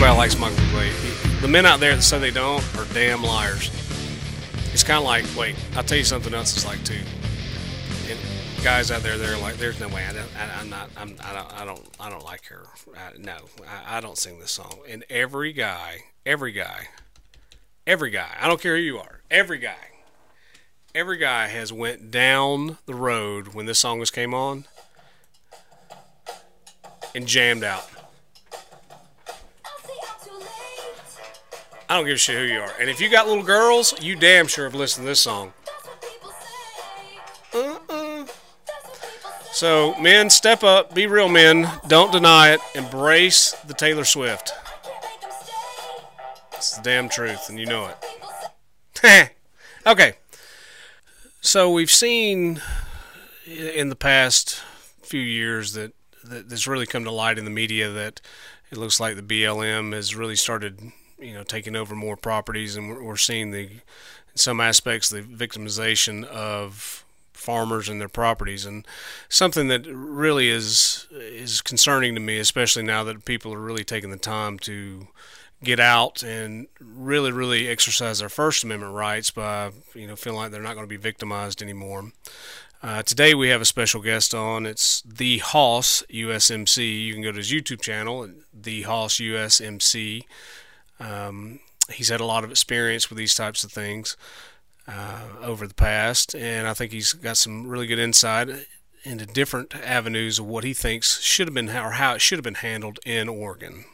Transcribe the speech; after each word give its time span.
everybody 0.00 0.16
likes 0.16 0.38
Michael 0.38 0.56
Bublé. 0.58 1.40
The 1.40 1.48
men 1.48 1.66
out 1.66 1.80
there 1.80 1.96
that 1.96 2.02
say 2.02 2.20
they 2.20 2.30
don't 2.30 2.62
are 2.76 2.84
damn 2.94 3.20
liars. 3.20 3.68
It's 4.72 4.84
kind 4.84 4.98
of 4.98 5.04
like, 5.04 5.24
wait, 5.36 5.56
I'll 5.74 5.82
tell 5.82 5.98
you 5.98 6.04
something 6.04 6.32
else. 6.32 6.56
It's 6.56 6.64
like 6.64 6.84
too. 6.84 7.00
And 8.08 8.16
guys 8.62 8.92
out 8.92 9.02
there, 9.02 9.18
they're 9.18 9.36
like, 9.38 9.56
there's 9.56 9.80
no 9.80 9.88
way. 9.88 10.06
I 10.06 10.12
don't, 10.12 10.28
I, 10.38 10.60
am 10.60 10.70
not. 10.70 10.90
I'm, 10.96 11.16
I 11.24 11.32
don't. 11.32 11.52
I 11.52 11.64
don't. 11.64 11.88
I 11.98 12.10
don't 12.10 12.24
like 12.24 12.44
her. 12.44 12.62
I, 12.96 13.18
no, 13.18 13.38
I, 13.66 13.96
I 13.96 14.00
don't 14.00 14.16
sing 14.16 14.38
this 14.38 14.52
song. 14.52 14.78
And 14.88 15.04
every 15.10 15.52
guy, 15.52 16.04
every 16.24 16.52
guy, 16.52 16.90
every 17.84 18.10
guy. 18.10 18.28
I 18.40 18.46
don't 18.46 18.60
care 18.60 18.76
who 18.76 18.82
you 18.82 18.98
are. 18.98 19.22
Every 19.32 19.58
guy, 19.58 19.88
every 20.94 21.16
guy 21.16 21.48
has 21.48 21.72
went 21.72 22.12
down 22.12 22.78
the 22.86 22.94
road 22.94 23.48
when 23.48 23.66
this 23.66 23.80
song 23.80 23.98
was 23.98 24.12
came 24.12 24.32
on 24.32 24.64
and 27.16 27.26
jammed 27.26 27.64
out. 27.64 27.90
I 31.88 31.96
don't 31.96 32.04
give 32.04 32.16
a 32.16 32.18
shit 32.18 32.36
who 32.36 32.44
you 32.44 32.60
are. 32.60 32.72
And 32.78 32.90
if 32.90 33.00
you 33.00 33.08
got 33.08 33.26
little 33.26 33.42
girls, 33.42 33.94
you 34.02 34.14
damn 34.14 34.46
sure 34.46 34.64
have 34.64 34.74
listened 34.74 35.04
to 35.04 35.08
this 35.08 35.22
song. 35.22 35.54
Uh-uh. 37.54 38.26
So, 39.52 39.98
men, 39.98 40.28
step 40.28 40.62
up, 40.62 40.94
be 40.94 41.06
real 41.06 41.28
men, 41.28 41.68
don't 41.88 42.12
deny 42.12 42.50
it, 42.52 42.60
embrace 42.74 43.52
the 43.66 43.72
Taylor 43.72 44.04
Swift. 44.04 44.52
It's 46.52 46.76
the 46.76 46.82
damn 46.82 47.08
truth, 47.08 47.48
and 47.48 47.58
you 47.58 47.66
know 47.66 47.90
it. 49.02 49.32
okay. 49.86 50.14
So, 51.40 51.72
we've 51.72 51.90
seen 51.90 52.60
in 53.46 53.88
the 53.88 53.96
past 53.96 54.60
few 55.02 55.20
years 55.20 55.72
that, 55.72 55.92
that 56.22 56.50
that's 56.50 56.66
really 56.66 56.86
come 56.86 57.04
to 57.04 57.10
light 57.10 57.38
in 57.38 57.46
the 57.46 57.50
media 57.50 57.90
that 57.90 58.20
it 58.70 58.76
looks 58.76 59.00
like 59.00 59.16
the 59.16 59.22
BLM 59.22 59.94
has 59.94 60.14
really 60.14 60.36
started 60.36 60.92
you 61.18 61.34
know 61.34 61.42
taking 61.42 61.76
over 61.76 61.94
more 61.94 62.16
properties, 62.16 62.76
and 62.76 62.88
we're, 62.88 63.02
we're 63.02 63.16
seeing 63.16 63.50
the 63.50 63.64
in 63.64 63.80
some 64.36 64.60
aspects 64.60 65.08
the 65.08 65.22
victimization 65.22 66.24
of 66.24 67.04
farmers 67.32 67.88
and 67.88 68.00
their 68.00 68.08
properties, 68.08 68.66
and 68.66 68.86
something 69.28 69.68
that 69.68 69.86
really 69.86 70.48
is 70.48 71.06
is 71.10 71.60
concerning 71.60 72.14
to 72.14 72.20
me, 72.20 72.38
especially 72.38 72.82
now 72.82 73.04
that 73.04 73.24
people 73.24 73.52
are 73.54 73.60
really 73.60 73.84
taking 73.84 74.10
the 74.10 74.16
time 74.16 74.58
to 74.58 75.08
get 75.62 75.80
out 75.80 76.22
and 76.22 76.68
really, 76.80 77.32
really 77.32 77.68
exercise 77.68 78.20
their 78.20 78.28
First 78.28 78.64
Amendment 78.64 78.94
rights 78.94 79.30
by 79.30 79.70
you 79.94 80.06
know 80.06 80.16
feeling 80.16 80.38
like 80.38 80.50
they're 80.50 80.62
not 80.62 80.74
going 80.74 80.86
to 80.86 80.88
be 80.88 80.96
victimized 80.96 81.62
anymore. 81.62 82.12
Uh, 82.80 83.02
today 83.02 83.34
we 83.34 83.48
have 83.48 83.60
a 83.60 83.64
special 83.64 84.00
guest 84.00 84.34
on. 84.34 84.64
It's 84.64 85.02
the 85.02 85.38
Hoss 85.38 86.04
USMC. 86.10 87.04
You 87.06 87.12
can 87.12 87.22
go 87.22 87.32
to 87.32 87.38
his 87.38 87.50
YouTube 87.50 87.80
channel, 87.80 88.28
the 88.54 88.82
Hoss 88.82 89.16
USMC. 89.16 90.24
Um, 91.00 91.60
he's 91.90 92.08
had 92.08 92.20
a 92.20 92.24
lot 92.24 92.44
of 92.44 92.50
experience 92.50 93.08
with 93.08 93.18
these 93.18 93.34
types 93.34 93.64
of 93.64 93.72
things 93.72 94.16
uh, 94.86 95.22
over 95.42 95.66
the 95.66 95.74
past, 95.74 96.34
and 96.34 96.66
I 96.66 96.74
think 96.74 96.92
he's 96.92 97.12
got 97.12 97.36
some 97.36 97.66
really 97.66 97.86
good 97.86 97.98
insight 97.98 98.48
into 99.04 99.26
different 99.26 99.74
avenues 99.74 100.38
of 100.38 100.46
what 100.46 100.64
he 100.64 100.74
thinks 100.74 101.20
should 101.20 101.46
have 101.46 101.54
been 101.54 101.68
or 101.70 101.92
how 101.92 102.14
it 102.14 102.20
should 102.20 102.38
have 102.38 102.44
been 102.44 102.54
handled 102.54 102.98
in 103.06 103.28
Oregon. 103.28 103.84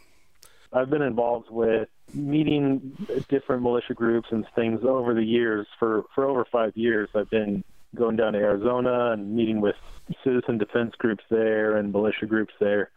I've 0.72 0.90
been 0.90 1.02
involved 1.02 1.50
with 1.50 1.88
meeting 2.12 2.96
different 3.28 3.62
militia 3.62 3.94
groups 3.94 4.28
and 4.30 4.46
things 4.54 4.80
over 4.84 5.14
the 5.14 5.22
years. 5.22 5.66
For 5.78 6.04
for 6.14 6.28
over 6.28 6.44
five 6.50 6.76
years, 6.76 7.08
I've 7.14 7.30
been 7.30 7.62
going 7.94 8.16
down 8.16 8.32
to 8.32 8.38
Arizona 8.40 9.12
and 9.12 9.36
meeting 9.36 9.60
with 9.60 9.76
citizen 10.24 10.58
defense 10.58 10.94
groups 10.98 11.24
there 11.30 11.76
and 11.76 11.92
militia 11.92 12.26
groups 12.26 12.52
there 12.58 12.90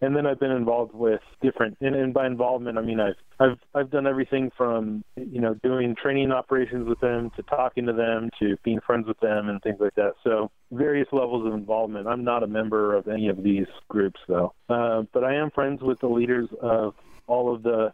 and 0.00 0.14
then 0.14 0.26
I've 0.26 0.38
been 0.38 0.52
involved 0.52 0.94
with 0.94 1.20
different 1.42 1.76
and, 1.80 1.94
and 1.94 2.14
by 2.14 2.26
involvement 2.26 2.78
I 2.78 2.82
mean 2.82 3.00
I've 3.00 3.16
I've 3.40 3.58
I've 3.74 3.90
done 3.90 4.06
everything 4.06 4.50
from 4.56 5.04
you 5.16 5.40
know 5.40 5.54
doing 5.54 5.94
training 5.94 6.32
operations 6.32 6.88
with 6.88 7.00
them 7.00 7.30
to 7.36 7.42
talking 7.42 7.86
to 7.86 7.92
them 7.92 8.30
to 8.40 8.56
being 8.64 8.80
friends 8.80 9.06
with 9.06 9.18
them 9.20 9.48
and 9.48 9.62
things 9.62 9.78
like 9.80 9.94
that. 9.94 10.14
So 10.24 10.50
various 10.72 11.08
levels 11.12 11.46
of 11.46 11.54
involvement. 11.54 12.06
I'm 12.08 12.24
not 12.24 12.42
a 12.42 12.46
member 12.46 12.94
of 12.94 13.08
any 13.08 13.28
of 13.28 13.42
these 13.42 13.66
groups 13.88 14.20
though, 14.26 14.54
uh, 14.68 15.02
but 15.12 15.24
I 15.24 15.34
am 15.34 15.50
friends 15.50 15.82
with 15.82 16.00
the 16.00 16.08
leaders 16.08 16.48
of 16.60 16.94
all 17.26 17.54
of 17.54 17.62
the 17.62 17.92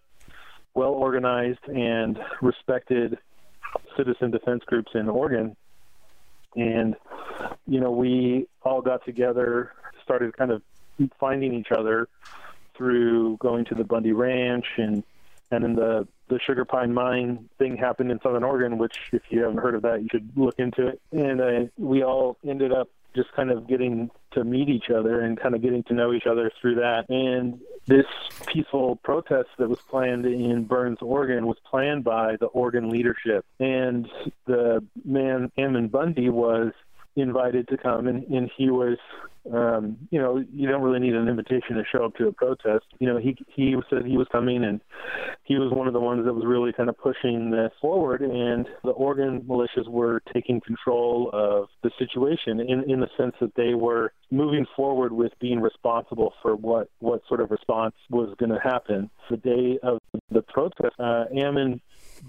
well 0.74 0.92
organized 0.92 1.64
and 1.66 2.18
respected 2.40 3.18
citizen 3.96 4.30
defense 4.30 4.62
groups 4.66 4.92
in 4.94 5.08
Oregon. 5.08 5.56
And 6.56 6.94
you 7.66 7.80
know 7.80 7.90
we 7.90 8.46
all 8.62 8.80
got 8.80 9.04
together, 9.04 9.72
started 10.02 10.36
kind 10.36 10.52
of 10.52 10.62
finding 11.18 11.54
each 11.54 11.70
other 11.70 12.08
through 12.76 13.36
going 13.38 13.64
to 13.66 13.74
the 13.74 13.84
Bundy 13.84 14.12
Ranch 14.12 14.66
and 14.76 15.02
and 15.50 15.62
then 15.62 15.74
the 15.74 16.08
the 16.28 16.40
sugar 16.40 16.64
pine 16.64 16.92
mine 16.92 17.48
thing 17.58 17.76
happened 17.76 18.10
in 18.10 18.20
Southern 18.22 18.44
Oregon, 18.44 18.78
which 18.78 18.96
if 19.12 19.22
you 19.28 19.42
haven't 19.42 19.58
heard 19.58 19.74
of 19.74 19.82
that, 19.82 20.02
you 20.02 20.08
should 20.10 20.30
look 20.36 20.58
into 20.58 20.88
it. 20.88 21.00
And 21.12 21.40
uh, 21.40 21.70
we 21.76 22.02
all 22.02 22.38
ended 22.46 22.72
up 22.72 22.88
just 23.14 23.30
kind 23.32 23.50
of 23.50 23.68
getting 23.68 24.10
to 24.32 24.42
meet 24.42 24.68
each 24.68 24.90
other 24.90 25.20
and 25.20 25.38
kind 25.38 25.54
of 25.54 25.62
getting 25.62 25.82
to 25.84 25.94
know 25.94 26.12
each 26.12 26.26
other 26.26 26.50
through 26.60 26.76
that. 26.76 27.08
And 27.08 27.60
this 27.86 28.06
peaceful 28.46 28.96
protest 28.96 29.50
that 29.58 29.68
was 29.68 29.78
planned 29.88 30.26
in 30.26 30.64
Burns, 30.64 30.98
Oregon, 31.00 31.46
was 31.46 31.58
planned 31.64 32.04
by 32.04 32.36
the 32.36 32.46
Oregon 32.46 32.88
leadership. 32.88 33.44
And 33.60 34.08
the 34.46 34.82
man 35.04 35.52
Ammon 35.56 35.88
Bundy 35.88 36.30
was 36.30 36.72
invited 37.16 37.68
to 37.68 37.76
come, 37.76 38.08
and, 38.08 38.24
and 38.24 38.50
he 38.56 38.70
was 38.70 38.98
um, 39.52 39.98
you 40.10 40.20
know, 40.20 40.42
you 40.52 40.68
don't 40.68 40.82
really 40.82 41.00
need 41.00 41.14
an 41.14 41.28
invitation 41.28 41.76
to 41.76 41.84
show 41.90 42.04
up 42.04 42.14
to 42.16 42.28
a 42.28 42.32
protest. 42.32 42.86
You 42.98 43.08
know, 43.08 43.18
he 43.18 43.36
he 43.54 43.76
said 43.90 44.06
he 44.06 44.16
was 44.16 44.26
coming, 44.32 44.64
and 44.64 44.80
he 45.44 45.56
was 45.56 45.72
one 45.72 45.86
of 45.86 45.92
the 45.92 46.00
ones 46.00 46.24
that 46.24 46.32
was 46.32 46.44
really 46.46 46.72
kind 46.72 46.88
of 46.88 46.96
pushing 46.96 47.50
this 47.50 47.70
forward. 47.80 48.22
And 48.22 48.66
the 48.82 48.90
Oregon 48.90 49.42
militias 49.42 49.88
were 49.88 50.22
taking 50.32 50.60
control 50.60 51.30
of 51.32 51.68
the 51.82 51.90
situation 51.98 52.60
in 52.60 52.90
in 52.90 53.00
the 53.00 53.08
sense 53.18 53.34
that 53.40 53.54
they 53.54 53.74
were 53.74 54.12
moving 54.30 54.66
forward 54.74 55.12
with 55.12 55.32
being 55.40 55.60
responsible 55.60 56.32
for 56.40 56.56
what 56.56 56.88
what 57.00 57.20
sort 57.28 57.40
of 57.40 57.50
response 57.50 57.94
was 58.10 58.34
going 58.38 58.50
to 58.50 58.60
happen. 58.60 59.10
The 59.30 59.36
day 59.36 59.78
of 59.82 59.98
the 60.30 60.42
protest, 60.42 60.94
uh, 60.98 61.24
Ammon 61.36 61.80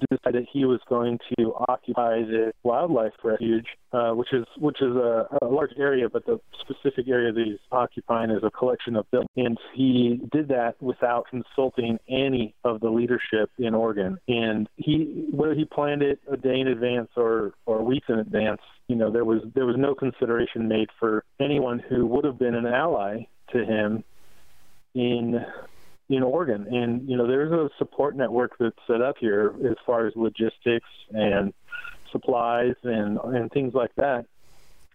decided 0.09 0.47
he 0.51 0.65
was 0.65 0.79
going 0.89 1.19
to 1.37 1.53
occupy 1.67 2.19
the 2.19 2.51
wildlife 2.63 3.13
refuge, 3.23 3.65
uh, 3.91 4.11
which 4.11 4.33
is 4.33 4.45
which 4.57 4.81
is 4.81 4.95
a, 4.95 5.27
a, 5.41 5.45
large 5.45 5.71
area, 5.77 6.09
but 6.09 6.25
the 6.25 6.39
specific 6.61 7.07
area 7.07 7.31
that 7.31 7.43
he's 7.45 7.59
occupying 7.71 8.31
is 8.31 8.43
a 8.43 8.51
collection 8.51 8.95
of 8.95 9.09
buildings. 9.11 9.29
And 9.35 9.57
he 9.73 10.21
did 10.31 10.47
that 10.49 10.81
without 10.81 11.25
consulting 11.29 11.97
any 12.09 12.55
of 12.63 12.79
the 12.79 12.89
leadership 12.89 13.49
in 13.57 13.73
Oregon. 13.73 14.17
And 14.27 14.67
he 14.75 15.27
whether 15.31 15.53
he 15.53 15.65
planned 15.65 16.01
it 16.01 16.19
a 16.31 16.37
day 16.37 16.59
in 16.59 16.67
advance 16.67 17.09
or 17.15 17.53
or 17.65 17.83
weeks 17.83 18.07
in 18.09 18.19
advance, 18.19 18.61
you 18.87 18.95
know, 18.95 19.11
there 19.11 19.25
was 19.25 19.41
there 19.53 19.65
was 19.65 19.75
no 19.77 19.95
consideration 19.95 20.67
made 20.67 20.89
for 20.99 21.23
anyone 21.39 21.79
who 21.79 22.05
would 22.05 22.25
have 22.25 22.39
been 22.39 22.55
an 22.55 22.65
ally 22.65 23.25
to 23.51 23.63
him 23.63 24.03
in 24.93 25.45
in 26.09 26.23
Oregon. 26.23 26.67
And, 26.67 27.09
you 27.09 27.17
know, 27.17 27.27
there's 27.27 27.51
a 27.51 27.69
support 27.77 28.15
network 28.15 28.57
that's 28.59 28.75
set 28.87 29.01
up 29.01 29.17
here 29.19 29.53
as 29.69 29.77
far 29.85 30.07
as 30.07 30.13
logistics 30.15 30.89
and 31.11 31.53
supplies 32.11 32.75
and, 32.83 33.17
and 33.23 33.51
things 33.51 33.73
like 33.73 33.93
that. 33.95 34.25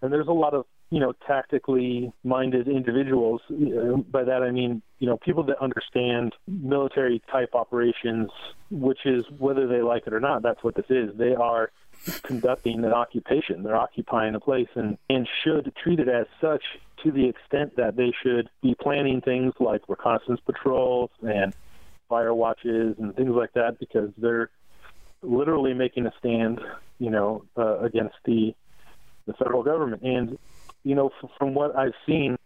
And 0.03 0.13
there's 0.13 0.29
a 0.29 0.33
lot 0.33 0.55
of, 0.55 0.67
you 0.91 0.99
know, 0.99 1.13
tactically 1.27 2.13
minded 2.25 2.67
individuals. 2.67 3.43
Uh, 3.51 3.97
by 4.11 4.25
that 4.25 4.43
I 4.43 4.51
mean, 4.51 4.83
you 4.99 5.07
know, 5.07 5.17
people 5.17 5.45
that 5.45 5.59
understand 5.61 6.35
military 6.49 7.23
type 7.31 7.55
operations, 7.55 8.31
which 8.71 9.05
is 9.05 9.25
whether 9.39 9.67
they 9.67 9.83
like 9.83 10.07
it 10.07 10.13
or 10.13 10.21
not, 10.21 10.43
that's 10.43 10.65
what 10.65 10.75
this 10.75 10.87
is. 10.89 11.17
They 11.17 11.35
are 11.35 11.71
conducting 12.23 12.85
an 12.85 12.93
occupation. 12.93 13.63
They're 13.63 13.77
occupying 13.77 14.35
a 14.35 14.41
place 14.41 14.69
and, 14.75 14.97
and 15.09 15.29
should 15.45 15.73
treat 15.77 16.01
it 16.01 16.09
as 16.09 16.27
such 16.41 16.63
to 17.03 17.11
the 17.11 17.29
extent 17.29 17.77
that 17.77 17.97
they 17.97 18.13
should 18.23 18.49
be 18.63 18.75
planning 18.81 19.21
things 19.21 19.53
like 19.61 19.83
reconnaissance 19.89 20.41
patrols 20.45 21.11
and 21.23 21.55
fire 22.09 22.35
watches 22.35 22.97
and 22.99 23.15
things 23.17 23.31
like 23.31 23.53
that 23.55 23.79
because 23.79 24.11
they're 24.19 24.51
literally 25.23 25.75
making 25.75 26.07
a 26.07 26.13
stand, 26.19 26.61
you 26.99 27.11
know, 27.11 27.45
uh, 27.57 27.79
against 27.79 28.17
the 28.25 28.55
the 29.27 29.33
federal 29.35 29.63
government. 29.63 30.03
And 30.03 30.39
you 30.83 30.95
know, 30.95 31.11
f- 31.23 31.31
from 31.39 31.55
what 31.55 31.77
I've 31.77 31.95
seen, 32.07 32.37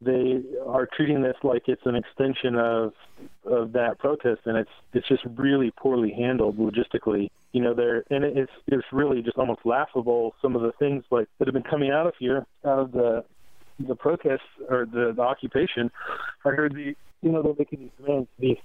they 0.00 0.42
are 0.66 0.86
treating 0.86 1.22
this 1.22 1.36
like 1.42 1.64
it's 1.66 1.84
an 1.84 1.96
extension 1.96 2.56
of 2.56 2.92
of 3.44 3.72
that 3.72 3.98
protest, 3.98 4.42
and 4.46 4.56
it's 4.56 4.70
it's 4.92 5.08
just 5.08 5.22
really 5.36 5.72
poorly 5.76 6.12
handled 6.12 6.58
logistically. 6.58 7.30
You 7.52 7.62
know, 7.62 7.74
there 7.74 8.04
and 8.10 8.24
it's 8.24 8.52
it's 8.66 8.86
really 8.92 9.22
just 9.22 9.36
almost 9.36 9.60
laughable 9.64 10.34
some 10.40 10.56
of 10.56 10.62
the 10.62 10.72
things 10.78 11.04
like 11.10 11.28
that 11.38 11.48
have 11.48 11.54
been 11.54 11.62
coming 11.62 11.90
out 11.90 12.06
of 12.06 12.14
here 12.18 12.46
out 12.64 12.78
of 12.78 12.92
the 12.92 13.24
the 13.86 13.94
protests 13.94 14.40
or 14.68 14.86
the, 14.86 15.12
the 15.14 15.22
occupation, 15.22 15.90
I 16.44 16.50
heard 16.50 16.74
the 16.74 16.94
you 17.22 17.32
know 17.32 17.42
they're 17.42 17.54
making 17.58 17.80
these 17.80 17.90
demands. 17.98 18.28
These 18.38 18.58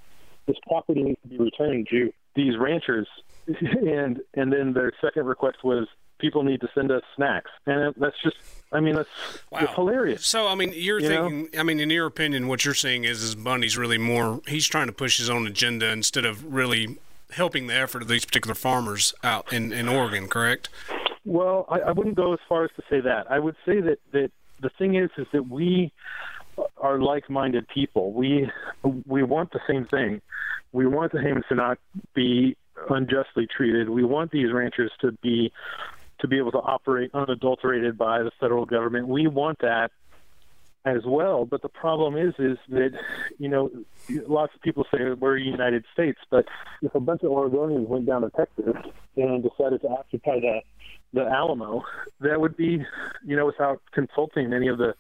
this 0.48 0.58
property 0.68 1.04
needs 1.04 1.22
to 1.24 1.28
be 1.28 1.38
returned 1.38 1.88
to 1.90 2.12
these 2.36 2.58
ranchers, 2.58 3.08
and 3.48 4.22
and 4.34 4.52
then 4.52 4.74
their 4.74 4.92
second 5.02 5.26
request 5.26 5.58
was 5.64 5.88
people 6.20 6.44
need 6.44 6.62
to 6.62 6.68
send 6.74 6.92
us 6.92 7.04
snacks, 7.16 7.52
and 7.66 7.94
that's 7.98 8.16
just 8.24 8.38
I 8.72 8.80
mean, 8.80 8.96
that's, 8.96 9.10
wow. 9.52 9.68
hilarious. 9.68 10.26
So, 10.26 10.48
I 10.48 10.56
mean, 10.56 10.74
you're 10.76 11.00
you 11.00 11.08
thinking, 11.08 11.50
know? 11.54 11.60
I 11.60 11.64
mean, 11.64 11.80
in 11.80 11.90
your 11.90 12.08
opinion, 12.08 12.48
what 12.48 12.66
you're 12.66 12.74
saying 12.74 13.06
is, 13.06 13.24
is 13.24 13.34
Bundy's 13.34 13.78
really 13.78 13.98
more, 13.98 14.42
he's 14.48 14.68
trying 14.68 14.88
to 14.88 14.94
push 14.94 15.18
his 15.18 15.30
own 15.30 15.48
agenda 15.48 15.90
instead 15.92 16.26
of 16.26 16.54
really 16.54 16.98
helping 17.32 17.68
the 17.68 17.74
effort 17.74 18.02
of 18.02 18.08
these 18.08 18.26
particular 18.26 18.56
farmers 18.56 19.14
out 19.24 19.52
in, 19.54 19.72
in 19.72 19.88
Oregon, 19.88 20.28
correct? 20.28 20.70
Well, 21.26 21.66
I, 21.70 21.80
I 21.80 21.92
wouldn't 21.92 22.16
go 22.16 22.34
as 22.34 22.40
far 22.50 22.66
as 22.66 22.72
to 22.76 22.84
say 22.90 23.00
that. 23.02 23.32
I 23.32 23.40
would 23.40 23.56
say 23.66 23.82
that, 23.82 24.00
that 24.12 24.32
the 24.66 24.72
thing 24.80 24.96
is, 24.96 25.10
is 25.18 25.28
that 25.32 25.48
we 25.48 25.92
are 26.78 27.00
like-minded 27.00 27.68
people. 27.68 28.12
We, 28.14 28.50
we 29.06 29.22
want 29.24 29.52
the 29.52 29.60
same 29.70 29.86
thing. 29.86 30.22
We 30.72 30.88
want 30.88 31.12
the 31.12 31.22
Hammonds 31.22 31.48
to 31.50 31.56
not 31.56 31.78
be 32.16 32.58
unjustly 32.90 33.48
treated. 33.56 33.90
We 33.90 34.04
want 34.04 34.32
these 34.32 34.52
ranchers 34.52 34.92
to 35.02 35.12
be 35.24 35.52
to 36.20 36.30
be 36.30 36.38
able 36.38 36.52
to 36.54 36.60
operate 36.60 37.12
unadulterated 37.14 37.98
by 37.98 38.24
the 38.24 38.32
federal 38.40 38.66
government. 38.66 39.08
We 39.08 39.28
want 39.28 39.60
that 39.60 39.92
as 40.86 41.02
well. 41.06 41.46
But 41.46 41.62
the 41.62 41.70
problem 41.70 42.18
is, 42.18 42.34
is 42.40 42.58
that 42.70 42.92
you 43.38 43.50
know, 43.50 43.72
lots 44.28 44.54
of 44.56 44.62
people 44.62 44.86
say 44.92 45.12
we're 45.12 45.38
United 45.38 45.86
States, 45.94 46.20
but 46.30 46.46
if 46.82 46.94
a 46.96 47.00
bunch 47.00 47.24
of 47.24 47.32
Oregonians 47.32 47.88
went 47.88 48.06
down 48.06 48.22
to 48.22 48.30
Texas 48.30 48.76
and 49.18 49.44
decided 49.44 49.82
to 49.82 49.90
occupy 49.90 50.40
the 50.40 50.62
the 51.14 51.26
Alamo, 51.26 51.84
that 52.20 52.42
would 52.42 52.58
be, 52.58 52.86
you 53.26 53.36
know, 53.36 53.46
without 53.46 53.82
consulting 53.94 54.54
any 54.54 54.68
of 54.68 54.78
the 54.78 54.96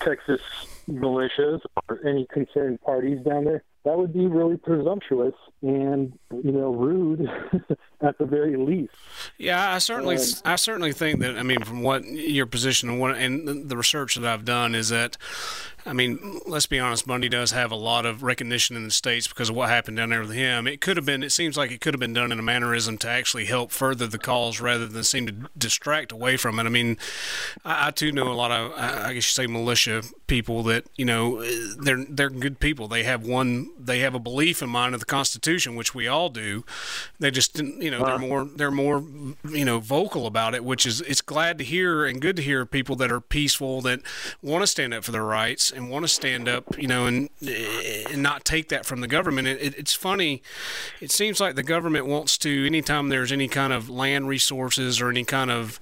Texas 0.00 0.40
militias 0.88 1.60
or 1.88 2.00
any 2.06 2.26
concerned 2.32 2.80
parties 2.80 3.18
down 3.24 3.44
there 3.44 3.62
that 3.88 3.96
would 3.96 4.12
be 4.12 4.26
really 4.26 4.56
presumptuous 4.56 5.34
and 5.62 6.18
you 6.30 6.52
know 6.52 6.74
rude 6.74 7.26
at 8.02 8.18
the 8.18 8.26
very 8.26 8.56
least. 8.56 8.92
Yeah, 9.38 9.72
I 9.72 9.78
certainly 9.78 10.16
and, 10.16 10.42
I 10.44 10.56
certainly 10.56 10.92
think 10.92 11.20
that 11.20 11.38
I 11.38 11.42
mean 11.42 11.62
from 11.62 11.82
what 11.82 12.04
your 12.04 12.46
position 12.46 12.90
and 12.90 13.00
what 13.00 13.16
and 13.16 13.68
the 13.68 13.76
research 13.76 14.16
that 14.16 14.26
I've 14.26 14.44
done 14.44 14.74
is 14.74 14.90
that 14.90 15.16
I 15.88 15.94
mean, 15.94 16.40
let's 16.46 16.66
be 16.66 16.78
honest, 16.78 17.06
Bundy 17.06 17.28
does 17.28 17.52
have 17.52 17.72
a 17.72 17.76
lot 17.76 18.04
of 18.04 18.22
recognition 18.22 18.76
in 18.76 18.84
the 18.84 18.90
states 18.90 19.26
because 19.26 19.48
of 19.48 19.56
what 19.56 19.70
happened 19.70 19.96
down 19.96 20.10
there 20.10 20.20
with 20.20 20.32
him. 20.32 20.66
It 20.66 20.80
could 20.80 20.96
have 20.98 21.06
been, 21.06 21.22
it 21.22 21.32
seems 21.32 21.56
like 21.56 21.70
it 21.70 21.80
could 21.80 21.94
have 21.94 22.00
been 22.00 22.12
done 22.12 22.30
in 22.30 22.38
a 22.38 22.42
mannerism 22.42 22.98
to 22.98 23.08
actually 23.08 23.46
help 23.46 23.72
further 23.72 24.06
the 24.06 24.18
cause 24.18 24.60
rather 24.60 24.86
than 24.86 25.02
seem 25.02 25.26
to 25.26 25.34
distract 25.56 26.12
away 26.12 26.36
from 26.36 26.58
it. 26.58 26.64
I 26.64 26.68
mean, 26.68 26.98
I, 27.64 27.88
I 27.88 27.90
too 27.90 28.12
know 28.12 28.30
a 28.30 28.34
lot 28.34 28.50
of, 28.50 28.72
I 28.76 29.14
guess 29.14 29.14
you 29.14 29.22
say, 29.22 29.46
militia 29.46 30.02
people 30.28 30.62
that 30.62 30.84
you 30.94 31.06
know 31.06 31.42
they're 31.76 32.04
they're 32.04 32.30
good 32.30 32.60
people. 32.60 32.86
They 32.86 33.02
have 33.02 33.26
one, 33.26 33.70
they 33.78 34.00
have 34.00 34.14
a 34.14 34.20
belief 34.20 34.62
in 34.62 34.68
mind 34.68 34.94
of 34.94 35.00
the 35.00 35.06
Constitution, 35.06 35.74
which 35.74 35.94
we 35.94 36.06
all 36.06 36.28
do. 36.28 36.64
They 37.18 37.32
just, 37.32 37.58
you 37.58 37.90
know, 37.90 38.04
they're 38.04 38.14
uh-huh. 38.14 38.26
more 38.26 38.44
they're 38.44 38.70
more, 38.70 39.02
you 39.50 39.64
know, 39.64 39.80
vocal 39.80 40.26
about 40.26 40.54
it, 40.54 40.64
which 40.64 40.86
is 40.86 41.00
it's 41.00 41.22
glad 41.22 41.58
to 41.58 41.64
hear 41.64 42.04
and 42.04 42.20
good 42.20 42.36
to 42.36 42.42
hear 42.42 42.64
people 42.64 42.94
that 42.96 43.10
are 43.10 43.20
peaceful 43.20 43.80
that 43.80 44.00
want 44.42 44.62
to 44.62 44.66
stand 44.66 44.94
up 44.94 45.02
for 45.02 45.10
their 45.10 45.24
rights 45.24 45.72
and 45.78 45.88
want 45.88 46.04
to 46.04 46.08
stand 46.08 46.48
up, 46.48 46.76
you 46.76 46.88
know, 46.88 47.06
and 47.06 47.30
and 47.40 48.22
not 48.22 48.44
take 48.44 48.68
that 48.68 48.84
from 48.84 49.00
the 49.00 49.06
government. 49.06 49.46
It, 49.46 49.62
it, 49.62 49.78
it's 49.78 49.94
funny. 49.94 50.42
It 51.00 51.10
seems 51.10 51.40
like 51.40 51.54
the 51.54 51.62
government 51.62 52.06
wants 52.06 52.36
to 52.38 52.66
anytime 52.66 53.08
there's 53.08 53.32
any 53.32 53.48
kind 53.48 53.72
of 53.72 53.88
land 53.88 54.28
resources 54.28 55.00
or 55.00 55.08
any 55.08 55.24
kind 55.24 55.50
of 55.50 55.78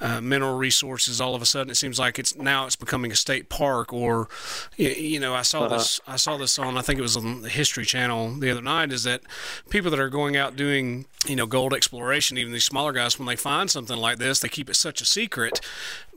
uh, 0.00 0.20
mineral 0.20 0.56
resources, 0.56 1.20
all 1.20 1.34
of 1.34 1.42
a 1.42 1.46
sudden 1.46 1.70
it 1.70 1.74
seems 1.74 1.98
like 1.98 2.18
it's 2.18 2.36
now 2.36 2.64
it's 2.64 2.76
becoming 2.76 3.10
a 3.10 3.16
state 3.16 3.48
park. 3.48 3.92
Or, 3.92 4.28
you 4.76 5.18
know, 5.18 5.34
I 5.34 5.42
saw 5.42 5.64
uh-huh. 5.64 5.76
this. 5.76 6.00
I 6.06 6.16
saw 6.16 6.36
this 6.36 6.58
on 6.58 6.78
I 6.78 6.82
think 6.82 6.98
it 6.98 7.02
was 7.02 7.16
on 7.16 7.42
the 7.42 7.48
History 7.50 7.84
Channel 7.84 8.36
the 8.38 8.50
other 8.50 8.62
night. 8.62 8.92
Is 8.92 9.02
that 9.02 9.22
people 9.68 9.90
that 9.90 10.00
are 10.00 10.08
going 10.08 10.36
out 10.36 10.54
doing 10.54 11.06
you 11.26 11.34
know 11.34 11.46
gold 11.46 11.74
exploration, 11.74 12.38
even 12.38 12.52
these 12.52 12.64
smaller 12.64 12.92
guys, 12.92 13.18
when 13.18 13.26
they 13.26 13.36
find 13.36 13.68
something 13.68 13.98
like 13.98 14.18
this, 14.18 14.38
they 14.38 14.48
keep 14.48 14.70
it 14.70 14.76
such 14.76 15.00
a 15.00 15.04
secret 15.04 15.60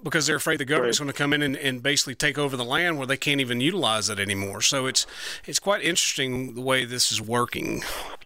because 0.03 0.27
they're 0.27 0.35
afraid 0.35 0.59
the 0.59 0.65
government's 0.65 1.00
right. 1.00 1.05
going 1.05 1.13
to 1.13 1.17
come 1.17 1.33
in 1.33 1.41
and, 1.41 1.55
and 1.55 1.81
basically 1.81 2.15
take 2.15 2.38
over 2.38 2.57
the 2.57 2.65
land 2.65 2.97
where 2.97 3.07
they 3.07 3.17
can't 3.17 3.41
even 3.41 3.61
utilize 3.61 4.09
it 4.09 4.19
anymore. 4.19 4.61
So 4.61 4.85
it's 4.85 5.05
it's 5.45 5.59
quite 5.59 5.81
interesting 5.81 6.55
the 6.55 6.61
way 6.61 6.85
this 6.85 7.11
is 7.11 7.21
working. 7.21 7.83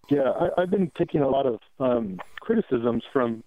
Yeah, 0.10 0.32
I, 0.58 0.62
have 0.62 0.70
been 0.70 0.92
taking 0.98 1.22
a 1.22 1.30
lot 1.30 1.46
of 1.46 1.60
um, 1.80 2.20
criticisms 2.40 3.04
from 3.12 3.44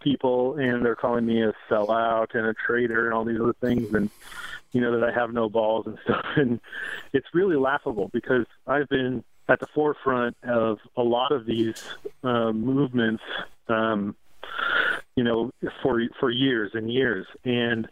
people, 0.00 0.56
and 0.56 0.84
they're 0.84 0.96
calling 0.96 1.24
me 1.24 1.42
a 1.42 1.52
sellout 1.70 2.34
and 2.34 2.46
a 2.46 2.54
traitor 2.54 3.06
and 3.06 3.14
all 3.14 3.24
these 3.24 3.40
other 3.40 3.54
things, 3.60 3.92
and 3.94 4.10
you 4.72 4.80
know 4.80 4.98
that 4.98 5.08
I 5.08 5.12
have 5.12 5.32
no 5.32 5.48
balls 5.48 5.86
and 5.86 5.98
stuff. 6.04 6.26
And 6.36 6.60
it's 7.12 7.26
really 7.32 7.56
laughable 7.56 8.10
because 8.12 8.46
I've 8.66 8.88
been 8.88 9.24
at 9.48 9.60
the 9.60 9.66
forefront 9.74 10.36
of 10.42 10.78
a 10.96 11.02
lot 11.02 11.32
of 11.32 11.46
these 11.46 11.82
uh, 12.22 12.52
movements. 12.52 13.22
Um, 13.68 14.16
you 15.16 15.24
know, 15.24 15.50
for 15.82 16.02
for 16.18 16.30
years 16.30 16.72
and 16.74 16.92
years, 16.92 17.26
and 17.44 17.88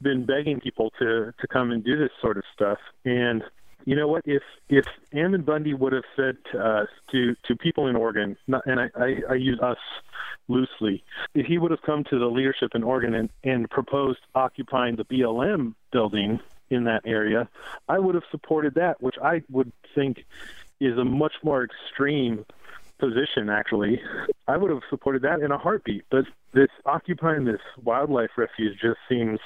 been 0.00 0.24
begging 0.24 0.60
people 0.60 0.90
to 0.98 1.32
to 1.38 1.46
come 1.46 1.70
and 1.70 1.84
do 1.84 1.96
this 1.96 2.10
sort 2.20 2.36
of 2.36 2.44
stuff. 2.54 2.78
And 3.04 3.42
you 3.84 3.96
know 3.96 4.08
what? 4.08 4.22
If 4.24 4.42
if 4.68 4.86
Ammon 5.12 5.42
Bundy 5.42 5.74
would 5.74 5.92
have 5.92 6.04
said 6.16 6.36
to 6.52 6.58
us, 6.58 6.88
to 7.12 7.36
to 7.44 7.56
people 7.56 7.86
in 7.86 7.96
Oregon, 7.96 8.36
not, 8.46 8.64
and 8.66 8.80
I, 8.80 8.90
I, 8.96 9.22
I 9.30 9.34
use 9.34 9.60
us 9.60 9.78
loosely, 10.48 11.04
if 11.34 11.46
he 11.46 11.58
would 11.58 11.70
have 11.70 11.82
come 11.82 12.04
to 12.04 12.18
the 12.18 12.26
leadership 12.26 12.74
in 12.74 12.82
Oregon 12.82 13.14
and, 13.14 13.30
and 13.42 13.70
proposed 13.70 14.20
occupying 14.34 14.96
the 14.96 15.04
BLM 15.04 15.74
building 15.90 16.40
in 16.70 16.84
that 16.84 17.02
area, 17.04 17.48
I 17.88 17.98
would 17.98 18.14
have 18.14 18.24
supported 18.30 18.74
that, 18.74 19.02
which 19.02 19.16
I 19.22 19.42
would 19.50 19.72
think 19.94 20.24
is 20.80 20.98
a 20.98 21.04
much 21.04 21.34
more 21.42 21.64
extreme 21.64 22.44
position 22.98 23.50
actually 23.50 24.00
i 24.46 24.56
would 24.56 24.70
have 24.70 24.80
supported 24.88 25.22
that 25.22 25.40
in 25.40 25.50
a 25.50 25.58
heartbeat 25.58 26.04
but 26.10 26.24
this 26.54 26.68
occupying 26.86 27.44
this 27.44 27.60
wildlife 27.82 28.30
refuge 28.36 28.78
just 28.80 28.98
seems 29.08 29.38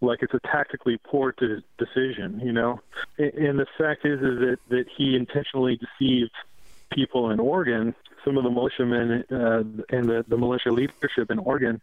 like 0.00 0.18
it's 0.22 0.34
a 0.34 0.40
tactically 0.40 0.98
poor 1.04 1.34
de- 1.38 1.62
decision 1.78 2.40
you 2.42 2.52
know? 2.52 2.80
And 3.18 3.58
the 3.58 3.66
fact 3.78 4.04
is 4.04 4.18
is 4.20 4.38
that 4.40 4.58
that 4.70 4.84
he 4.96 5.16
intentionally 5.16 5.78
deceived 5.78 6.32
people 6.92 7.30
in 7.30 7.40
oregon. 7.40 7.94
Some 8.24 8.36
of 8.36 8.44
the 8.44 8.50
militiamen 8.50 9.24
uh, 9.30 9.96
and 9.96 10.08
the, 10.08 10.24
the 10.28 10.36
militia 10.36 10.70
leadership 10.70 11.30
in 11.30 11.38
oregon 11.38 11.80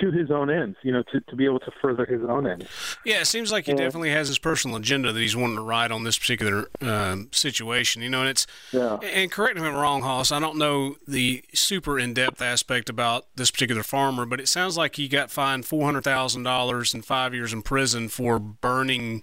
to 0.00 0.10
his 0.10 0.30
own 0.30 0.50
ends, 0.50 0.76
you 0.82 0.92
know, 0.92 1.02
to, 1.12 1.20
to 1.20 1.36
be 1.36 1.44
able 1.44 1.60
to 1.60 1.70
further 1.82 2.04
his 2.04 2.22
own 2.22 2.46
ends. 2.46 2.66
Yeah, 3.04 3.20
it 3.20 3.26
seems 3.26 3.50
like 3.52 3.66
he 3.66 3.72
and, 3.72 3.78
definitely 3.78 4.10
has 4.10 4.28
his 4.28 4.38
personal 4.38 4.76
agenda 4.76 5.12
that 5.12 5.20
he's 5.20 5.36
wanting 5.36 5.56
to 5.56 5.62
ride 5.62 5.92
on 5.92 6.04
this 6.04 6.18
particular 6.18 6.68
um, 6.80 7.28
situation, 7.32 8.02
you 8.02 8.10
know, 8.10 8.20
and 8.20 8.28
it's, 8.28 8.46
yeah. 8.72 8.96
and 8.96 9.30
correct 9.30 9.56
me 9.56 9.62
if 9.62 9.68
I'm 9.68 9.74
wrong, 9.74 10.02
Hoss, 10.02 10.30
I 10.32 10.40
don't 10.40 10.58
know 10.58 10.96
the 11.06 11.44
super 11.52 11.98
in-depth 11.98 12.40
aspect 12.40 12.88
about 12.88 13.26
this 13.36 13.50
particular 13.50 13.82
farmer, 13.82 14.26
but 14.26 14.40
it 14.40 14.48
sounds 14.48 14.76
like 14.76 14.96
he 14.96 15.08
got 15.08 15.30
fined 15.30 15.64
$400,000 15.64 16.94
and 16.94 17.04
five 17.04 17.34
years 17.34 17.52
in 17.52 17.62
prison 17.62 18.08
for 18.08 18.38
burning 18.38 19.22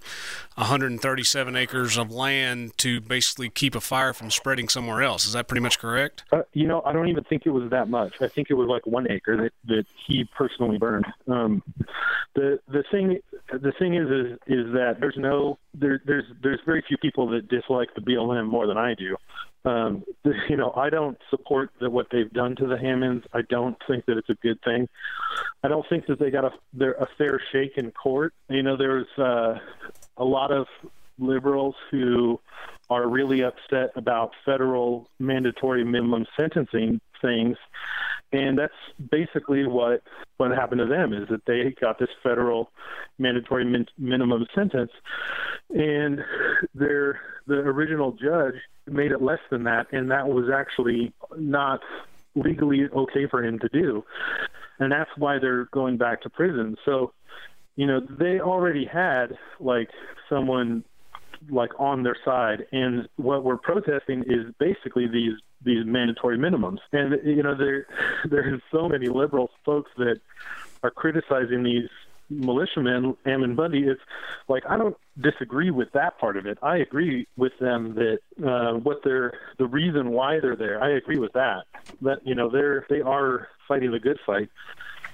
137 0.55 1.55
acres 1.55 1.97
of 1.97 2.11
land 2.11 2.77
to 2.77 3.01
basically 3.01 3.49
keep 3.49 3.75
a 3.75 3.81
fire 3.81 4.13
from 4.13 4.31
spreading 4.31 4.69
somewhere 4.69 5.01
else. 5.01 5.25
Is 5.25 5.33
that 5.33 5.47
pretty 5.47 5.61
much 5.61 5.79
correct? 5.79 6.23
Uh, 6.31 6.43
you 6.53 6.67
know, 6.67 6.81
I 6.85 6.93
don't 6.93 7.09
even 7.09 7.23
think 7.23 7.45
it 7.45 7.51
was 7.51 7.69
that 7.71 7.89
much. 7.89 8.21
I 8.21 8.27
think 8.27 8.49
it 8.49 8.53
was 8.53 8.67
like 8.67 8.85
one 8.85 9.09
acre 9.09 9.37
that, 9.37 9.53
that 9.65 9.85
he 10.07 10.23
personally 10.35 10.64
burned. 10.77 11.05
Um, 11.27 11.63
the 12.35 12.59
the 12.67 12.83
thing 12.91 13.19
the 13.51 13.71
thing 13.79 13.95
is 13.95 14.07
is 14.07 14.37
is 14.47 14.73
that 14.73 14.97
there's 14.99 15.17
no 15.17 15.57
there, 15.73 16.01
there's 16.05 16.25
there's 16.41 16.59
very 16.65 16.83
few 16.87 16.97
people 16.97 17.29
that 17.29 17.47
dislike 17.47 17.89
the 17.95 18.01
BLM 18.01 18.47
more 18.47 18.67
than 18.67 18.77
I 18.77 18.93
do. 18.93 19.15
Um, 19.63 20.03
you 20.49 20.57
know, 20.57 20.73
I 20.75 20.89
don't 20.89 21.17
support 21.29 21.71
that 21.81 21.89
what 21.89 22.07
they've 22.11 22.31
done 22.31 22.55
to 22.57 22.67
the 22.67 22.77
Hammonds. 22.77 23.25
I 23.33 23.41
don't 23.49 23.77
think 23.87 24.05
that 24.05 24.17
it's 24.17 24.29
a 24.29 24.35
good 24.35 24.61
thing. 24.63 24.87
I 25.63 25.67
don't 25.67 25.85
think 25.89 26.07
that 26.07 26.19
they 26.19 26.29
got 26.29 26.45
a 26.45 26.51
they're 26.73 26.93
a 26.93 27.07
fair 27.17 27.41
shake 27.51 27.77
in 27.77 27.91
court. 27.91 28.33
You 28.49 28.63
know, 28.63 28.77
there's 28.77 29.07
uh, 29.17 29.59
a 30.17 30.23
lot 30.23 30.51
of 30.51 30.67
liberals 31.17 31.75
who 31.91 32.39
are 32.89 33.07
really 33.07 33.41
upset 33.41 33.91
about 33.95 34.31
federal 34.45 35.09
mandatory 35.19 35.83
minimum 35.83 36.25
sentencing 36.37 37.01
things. 37.21 37.57
And 38.31 38.57
that's 38.57 38.73
basically 39.11 39.65
what 39.65 40.01
what 40.37 40.51
happened 40.51 40.79
to 40.79 40.85
them 40.85 41.13
is 41.13 41.29
that 41.29 41.45
they 41.45 41.73
got 41.79 41.99
this 41.99 42.09
federal 42.21 42.69
mandatory 43.17 43.63
min- 43.63 43.87
minimum 43.97 44.45
sentence. 44.53 44.91
And 45.69 46.23
their 46.73 47.19
the 47.47 47.55
original 47.55 48.11
judge 48.11 48.55
made 48.87 49.11
it 49.11 49.21
less 49.21 49.39
than 49.49 49.63
that 49.63 49.87
and 49.91 50.11
that 50.11 50.27
was 50.27 50.49
actually 50.53 51.13
not 51.37 51.81
legally 52.35 52.87
okay 52.93 53.27
for 53.27 53.43
him 53.43 53.59
to 53.59 53.69
do. 53.69 54.03
And 54.79 54.91
that's 54.91 55.11
why 55.17 55.39
they're 55.39 55.65
going 55.65 55.97
back 55.97 56.21
to 56.23 56.29
prison. 56.29 56.75
So 56.83 57.13
you 57.75 57.87
know 57.87 57.99
they 57.99 58.39
already 58.39 58.85
had 58.85 59.37
like 59.59 59.89
someone 60.29 60.83
like 61.49 61.71
on 61.79 62.03
their 62.03 62.17
side. 62.23 62.65
And 62.71 63.07
what 63.17 63.43
we're 63.43 63.57
protesting 63.57 64.23
is 64.27 64.53
basically 64.59 65.07
these 65.07 65.33
these 65.65 65.85
mandatory 65.85 66.37
minimums 66.37 66.79
and 66.93 67.19
you 67.23 67.43
know 67.43 67.55
there 67.55 67.87
there's 68.29 68.61
so 68.71 68.87
many 68.87 69.07
liberal 69.07 69.49
folks 69.65 69.91
that 69.97 70.19
are 70.83 70.91
criticizing 70.91 71.63
these 71.63 71.89
militiamen, 72.29 73.15
Ammon 73.25 73.55
Bundy, 73.55 73.83
it's 73.83 74.01
like 74.47 74.63
I 74.67 74.77
don't 74.77 74.97
disagree 75.19 75.71
with 75.71 75.91
that 75.93 76.17
part 76.19 76.37
of 76.37 76.45
it. 76.45 76.57
I 76.61 76.77
agree 76.77 77.27
with 77.37 77.57
them 77.59 77.95
that 77.95 78.19
uh, 78.45 78.73
what 78.79 79.03
they're 79.03 79.33
the 79.57 79.67
reason 79.67 80.11
why 80.11 80.39
they're 80.39 80.55
there. 80.55 80.83
I 80.83 80.91
agree 80.91 81.19
with 81.19 81.33
that. 81.33 81.65
That 82.01 82.25
you 82.25 82.35
know 82.35 82.49
they're 82.49 82.85
they 82.89 83.01
are 83.01 83.49
fighting 83.67 83.91
the 83.91 83.99
good 83.99 84.19
fight. 84.25 84.49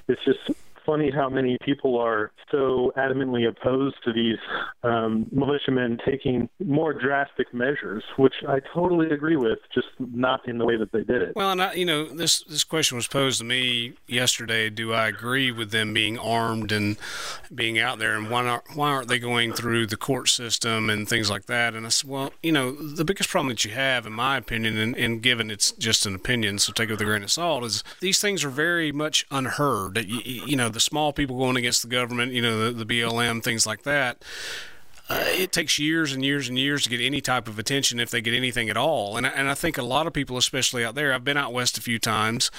It's 0.07 0.23
just 0.23 0.39
funny 0.85 1.11
how 1.11 1.29
many 1.29 1.57
people 1.63 1.97
are 1.97 2.31
so 2.49 2.91
adamantly 2.97 3.47
opposed 3.47 3.95
to 4.03 4.13
these 4.13 4.37
um, 4.83 5.27
militiamen 5.31 5.99
taking 6.05 6.49
more 6.63 6.93
drastic 6.93 7.53
measures, 7.53 8.03
which 8.17 8.33
I 8.47 8.59
totally 8.73 9.09
agree 9.09 9.37
with, 9.37 9.59
just 9.73 9.87
not 9.99 10.47
in 10.47 10.57
the 10.57 10.65
way 10.65 10.77
that 10.77 10.91
they 10.91 11.03
did 11.03 11.21
it. 11.21 11.35
Well, 11.35 11.51
and 11.51 11.61
I, 11.61 11.73
you 11.73 11.85
know, 11.85 12.05
this 12.05 12.43
this 12.43 12.63
question 12.63 12.95
was 12.97 13.07
posed 13.07 13.39
to 13.39 13.45
me 13.45 13.93
yesterday. 14.07 14.69
Do 14.69 14.93
I 14.93 15.07
agree 15.07 15.51
with 15.51 15.71
them 15.71 15.93
being 15.93 16.17
armed 16.17 16.71
and 16.71 16.97
being 17.53 17.79
out 17.79 17.99
there, 17.99 18.15
and 18.15 18.29
why 18.29 18.43
not, 18.43 18.63
why 18.73 18.89
aren't 18.89 19.07
they 19.07 19.19
going 19.19 19.53
through 19.53 19.87
the 19.87 19.97
court 19.97 20.29
system 20.29 20.89
and 20.89 21.07
things 21.07 21.29
like 21.29 21.45
that? 21.45 21.73
And 21.73 21.85
I 21.85 21.89
said, 21.89 22.09
well, 22.09 22.33
you 22.41 22.51
know, 22.51 22.71
the 22.71 23.05
biggest 23.05 23.29
problem 23.29 23.49
that 23.49 23.63
you 23.65 23.71
have, 23.71 24.05
in 24.05 24.13
my 24.13 24.37
opinion, 24.37 24.77
and, 24.77 24.95
and 24.95 25.21
given 25.21 25.51
it's 25.51 25.71
just 25.73 26.05
an 26.05 26.15
opinion, 26.15 26.59
so 26.59 26.73
take 26.73 26.89
it 26.89 26.93
with 26.93 27.01
a 27.01 27.05
grain 27.05 27.23
of 27.23 27.31
salt, 27.31 27.63
is 27.63 27.83
these 27.99 28.19
things 28.19 28.43
are 28.43 28.49
very 28.49 28.91
much 28.91 29.25
unheard. 29.31 29.97
You, 29.97 30.21
you 30.45 30.55
know, 30.55 30.69
the 30.71 30.79
small 30.79 31.13
people 31.13 31.37
going 31.37 31.57
against 31.57 31.81
the 31.81 31.87
government, 31.87 32.33
you 32.33 32.41
know, 32.41 32.71
the, 32.71 32.83
the 32.83 32.85
BLM, 32.85 33.43
things 33.43 33.65
like 33.65 33.83
that. 33.83 34.23
Uh, 35.09 35.25
it 35.27 35.51
takes 35.51 35.77
years 35.77 36.13
and 36.13 36.23
years 36.23 36.47
and 36.47 36.57
years 36.57 36.83
to 36.83 36.89
get 36.89 37.01
any 37.01 37.19
type 37.19 37.49
of 37.49 37.59
attention 37.59 37.99
if 37.99 38.09
they 38.09 38.21
get 38.21 38.33
anything 38.33 38.69
at 38.69 38.77
all. 38.77 39.17
And, 39.17 39.25
and 39.25 39.49
I 39.49 39.55
think 39.55 39.77
a 39.77 39.83
lot 39.83 40.07
of 40.07 40.13
people, 40.13 40.37
especially 40.37 40.85
out 40.85 40.95
there, 40.95 41.13
I've 41.13 41.25
been 41.25 41.35
out 41.35 41.51
west 41.51 41.77
a 41.77 41.81
few 41.81 41.99
times, 41.99 42.49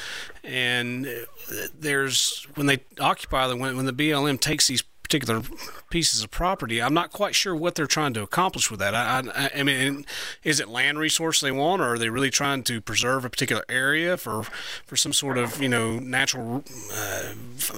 and 0.44 1.08
there's 1.78 2.46
when 2.54 2.66
they 2.66 2.80
occupy 3.00 3.46
the 3.48 3.56
when, 3.56 3.74
when 3.76 3.86
the 3.86 3.92
BLM 3.92 4.38
takes 4.38 4.66
these 4.66 4.82
particular 5.12 5.42
pieces 5.90 6.24
of 6.24 6.30
property. 6.30 6.80
I'm 6.80 6.94
not 6.94 7.12
quite 7.12 7.34
sure 7.34 7.54
what 7.54 7.74
they're 7.74 7.86
trying 7.86 8.14
to 8.14 8.22
accomplish 8.22 8.70
with 8.70 8.80
that. 8.80 8.94
I, 8.94 9.22
I, 9.34 9.50
I 9.60 9.62
mean, 9.62 10.06
is 10.42 10.58
it 10.58 10.68
land 10.68 10.98
resource 10.98 11.40
they 11.40 11.52
want, 11.52 11.82
or 11.82 11.94
are 11.94 11.98
they 11.98 12.08
really 12.08 12.30
trying 12.30 12.62
to 12.64 12.80
preserve 12.80 13.26
a 13.26 13.30
particular 13.30 13.62
area 13.68 14.16
for 14.16 14.44
for 14.86 14.96
some 14.96 15.12
sort 15.12 15.36
of 15.36 15.60
you 15.60 15.68
know 15.68 15.98
natural 15.98 16.64
uh, 16.94 17.34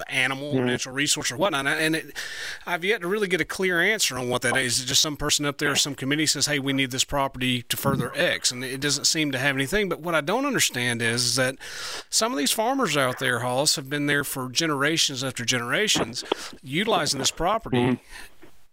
animal 0.09 0.57
or 0.57 0.65
natural 0.65 0.95
resource 0.95 1.33
or 1.33 1.37
whatnot? 1.37 1.67
And 1.67 1.97
it, 1.97 2.17
I've 2.67 2.85
yet 2.85 3.01
to 3.01 3.09
really 3.09 3.27
get 3.27 3.41
a 3.41 3.45
clear 3.45 3.81
answer 3.81 4.17
on 4.17 4.29
what 4.29 4.43
that 4.43 4.57
is. 4.57 4.79
Is 4.79 4.85
it 4.85 4.87
just 4.87 5.03
some 5.03 5.17
person 5.17 5.45
up 5.45 5.59
there, 5.59 5.75
some 5.75 5.97
committee 5.97 6.27
says, 6.27 6.47
"Hey, 6.47 6.61
we 6.61 6.73
need 6.73 6.93
this 6.93 7.05
property 7.05 7.63
to 7.63 7.77
further 7.77 8.13
X," 8.15 8.53
and 8.53 8.63
it 8.63 8.81
doesn't 8.81 9.07
seem 9.07 9.33
to 9.33 9.39
have 9.39 9.57
anything. 9.57 9.89
But 9.89 10.01
what 10.01 10.15
I 10.15 10.21
don't 10.21 10.47
understand 10.47 11.03
is, 11.03 11.25
is 11.25 11.35
that 11.35 11.57
some 12.11 12.31
of 12.31 12.39
these 12.39 12.53
farmers 12.53 12.97
out 12.97 13.19
there, 13.19 13.41
Hollis, 13.41 13.75
have 13.75 13.91
been 13.91 14.07
there 14.07 14.23
for 14.23 14.49
generations 14.51 15.25
after 15.25 15.45
generations, 15.45 16.23
utilizing 16.63 17.24
this 17.25 17.31
property. 17.31 17.79
Mm-hmm 17.79 18.03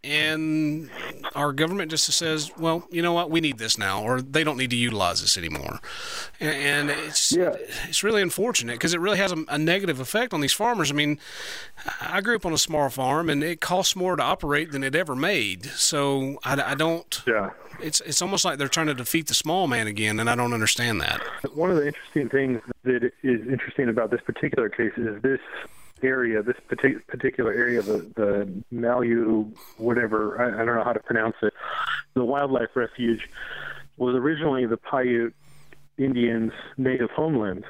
and 0.04 0.90
our 1.36 1.54
government 1.54 1.92
just 1.92 2.06
says, 2.12 2.52
"Well, 2.58 2.88
you 2.90 3.02
know 3.04 3.14
what? 3.14 3.30
We 3.30 3.40
need 3.40 3.60
this 3.60 3.78
now," 3.78 4.02
or 4.02 4.22
they 4.22 4.44
don't 4.44 4.58
need 4.58 4.72
to 4.72 4.76
utilize 4.76 5.22
this 5.22 5.38
anymore. 5.38 5.80
And, 6.40 6.90
it's 6.90 7.32
yeah. 7.32 7.54
it's 7.88 8.04
really 8.04 8.22
unfortunate 8.22 8.74
because 8.74 8.96
it 8.96 9.00
really 9.00 9.18
has 9.18 9.32
a, 9.32 9.44
a, 9.48 9.60
negative 9.60 10.00
effect 10.00 10.34
on 10.34 10.42
these 10.42 10.54
farmers. 10.54 10.90
I 10.90 10.96
mean, 10.96 11.20
I 12.02 12.22
grew 12.22 12.36
up 12.36 12.46
on 12.48 12.54
a 12.54 12.58
small 12.58 12.90
farm, 12.90 13.30
and 13.30 13.44
it 13.44 13.62
costs 13.62 13.96
more 13.96 14.16
to 14.16 14.24
operate 14.24 14.72
than 14.72 14.84
it 14.84 14.96
ever 14.96 15.16
made. 15.16 15.66
So 15.66 16.40
I, 16.44 16.72
I 16.72 16.76
don't. 16.76 17.22
Yeah. 17.28 17.52
It's 17.80 18.02
it's 18.02 18.24
almost 18.24 18.44
like 18.44 18.58
they're 18.58 18.68
trying 18.68 18.88
to 18.88 18.96
defeat 18.96 19.28
the 19.28 19.36
small 19.36 19.68
man 19.68 19.86
again, 19.86 20.20
and 20.20 20.30
I 20.30 20.36
don't 20.36 20.54
understand 20.54 21.00
that. 21.02 21.22
One 21.54 21.70
of 21.70 21.78
the 21.78 21.88
interesting 21.88 22.30
things 22.30 22.62
that 22.84 23.04
is 23.22 23.48
interesting 23.48 23.90
about 23.90 24.10
this 24.10 24.22
particular 24.22 24.70
case 24.70 24.94
is 24.98 25.22
this 25.22 25.40
area, 26.04 26.42
this 26.42 26.58
particular 26.68 27.54
area, 27.54 27.82
the 27.82 28.00
the 28.16 28.64
Malu, 28.72 29.52
whatever 29.78 30.42
I, 30.42 30.62
I 30.62 30.66
don't 30.66 30.76
know 30.76 30.84
how 30.84 30.94
to 30.94 31.00
pronounce 31.00 31.36
it, 31.42 31.54
the 32.14 32.26
wildlife 32.26 32.76
refuge 32.76 33.30
was 33.98 34.16
originally 34.16 34.66
the 34.66 34.78
Paiute 34.78 35.34
Indians' 35.98 36.54
native 36.78 37.12
homeland, 37.12 37.64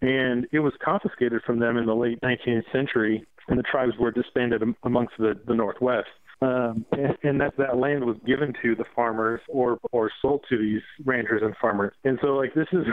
and 0.00 0.46
it 0.52 0.60
was 0.60 0.74
confiscated 0.82 1.42
from 1.42 1.58
them 1.58 1.76
in 1.76 1.86
the 1.86 1.94
late 1.94 2.20
19th 2.20 2.70
century, 2.72 3.24
and 3.48 3.58
the 3.58 3.62
tribes 3.62 3.96
were 3.98 4.10
disbanded 4.10 4.62
amongst 4.82 5.14
the, 5.18 5.38
the 5.46 5.54
Northwest 5.54 6.08
um, 6.42 6.84
and, 6.92 7.16
and 7.22 7.40
that 7.40 7.56
that 7.56 7.76
land 7.76 8.04
was 8.04 8.16
given 8.26 8.52
to 8.62 8.74
the 8.74 8.84
farmers 8.96 9.40
or 9.48 9.78
or 9.92 10.10
sold 10.20 10.44
to 10.48 10.58
these 10.58 10.82
ranchers 11.04 11.40
and 11.42 11.56
farmers. 11.56 11.94
And 12.04 12.18
so, 12.20 12.34
like 12.34 12.52
this 12.54 12.66
is, 12.72 12.84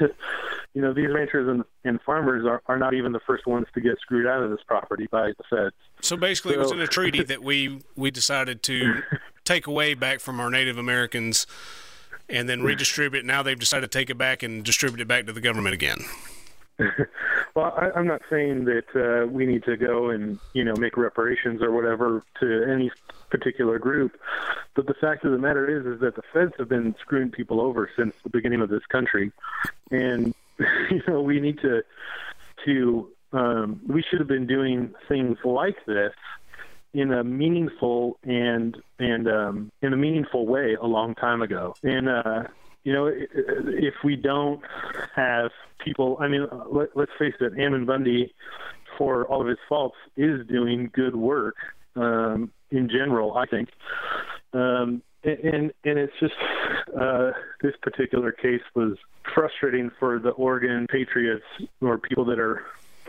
you 0.74 0.82
know, 0.82 0.92
these 0.92 1.08
ranchers 1.12 1.48
and, 1.48 1.64
and 1.84 2.00
farmers 2.02 2.44
are, 2.44 2.60
are 2.66 2.76
not 2.76 2.94
even 2.94 3.12
the 3.12 3.20
first 3.20 3.46
ones 3.46 3.66
to 3.74 3.80
get 3.80 3.98
screwed 4.00 4.26
out 4.26 4.42
of 4.42 4.50
this 4.50 4.60
property 4.66 5.06
by 5.10 5.28
the 5.28 5.44
feds. 5.48 5.74
So 6.02 6.16
basically, 6.16 6.54
so, 6.54 6.60
it 6.60 6.62
was 6.62 6.72
in 6.72 6.80
a 6.80 6.86
treaty 6.86 7.22
that 7.22 7.42
we 7.42 7.80
we 7.96 8.10
decided 8.10 8.62
to 8.64 9.02
take 9.44 9.66
away 9.66 9.94
back 9.94 10.20
from 10.20 10.40
our 10.40 10.50
Native 10.50 10.76
Americans, 10.76 11.46
and 12.28 12.48
then 12.48 12.62
redistribute. 12.62 13.24
Now 13.24 13.42
they've 13.42 13.58
decided 13.58 13.90
to 13.90 13.98
take 13.98 14.10
it 14.10 14.18
back 14.18 14.42
and 14.42 14.64
distribute 14.64 15.00
it 15.00 15.08
back 15.08 15.26
to 15.26 15.32
the 15.32 15.40
government 15.40 15.74
again. 15.74 15.98
well, 17.54 17.72
I, 17.76 17.96
am 17.96 18.08
not 18.08 18.22
saying 18.28 18.64
that 18.64 18.84
uh, 18.96 19.28
we 19.28 19.46
need 19.46 19.62
to 19.64 19.76
go 19.76 20.10
and 20.10 20.40
you 20.54 20.64
know 20.64 20.74
make 20.74 20.96
reparations 20.96 21.62
or 21.62 21.70
whatever 21.70 22.24
to 22.40 22.64
any 22.64 22.90
particular 23.30 23.78
group, 23.78 24.18
but 24.74 24.86
the 24.86 24.94
fact 24.94 25.24
of 25.24 25.30
the 25.30 25.38
matter 25.38 25.68
is 25.70 25.86
is 25.86 26.00
that 26.00 26.16
the 26.16 26.22
feds 26.32 26.52
have 26.58 26.68
been 26.68 26.96
screwing 27.00 27.30
people 27.30 27.60
over 27.60 27.88
since 27.96 28.12
the 28.24 28.30
beginning 28.30 28.60
of 28.60 28.70
this 28.70 28.84
country, 28.86 29.30
and 29.92 30.34
you 30.90 31.02
know 31.06 31.20
we 31.20 31.40
need 31.40 31.58
to 31.60 31.82
to 32.64 33.08
um, 33.32 33.80
we 33.86 34.02
should 34.02 34.20
have 34.20 34.28
been 34.28 34.46
doing 34.46 34.94
things 35.08 35.38
like 35.44 35.76
this 35.86 36.12
in 36.94 37.12
a 37.12 37.24
meaningful 37.24 38.18
and 38.22 38.76
and 38.98 39.28
um, 39.28 39.72
in 39.82 39.92
a 39.92 39.96
meaningful 39.96 40.46
way 40.46 40.76
a 40.80 40.86
long 40.86 41.14
time 41.16 41.42
ago. 41.42 41.74
And 41.82 42.08
uh, 42.08 42.44
you 42.84 42.92
know, 42.92 43.10
if 43.10 43.94
we 44.04 44.14
don't 44.14 44.60
have 45.16 45.50
people, 45.82 46.18
I 46.20 46.28
mean, 46.28 46.46
let, 46.70 46.96
us 46.96 47.08
face 47.18 47.34
it, 47.40 47.58
Ammon 47.58 47.86
Bundy, 47.86 48.32
for 48.96 49.24
all 49.24 49.40
of 49.40 49.48
his 49.48 49.58
faults, 49.68 49.96
is 50.16 50.46
doing 50.46 50.90
good 50.92 51.16
work 51.16 51.56
um, 51.96 52.52
in 52.70 52.88
general. 52.88 53.36
I 53.36 53.46
think, 53.46 53.70
um, 54.52 55.02
and 55.24 55.72
and 55.84 55.98
it's 55.98 56.12
just 56.20 56.34
uh, 56.98 57.32
this 57.62 57.74
particular 57.82 58.32
case 58.32 58.62
was 58.74 58.96
frustrating 59.34 59.90
for 59.98 60.18
the 60.18 60.30
Oregon 60.30 60.86
Patriots 60.86 61.44
or 61.80 61.98
people 61.98 62.24
that 62.26 62.38
are 62.38 62.64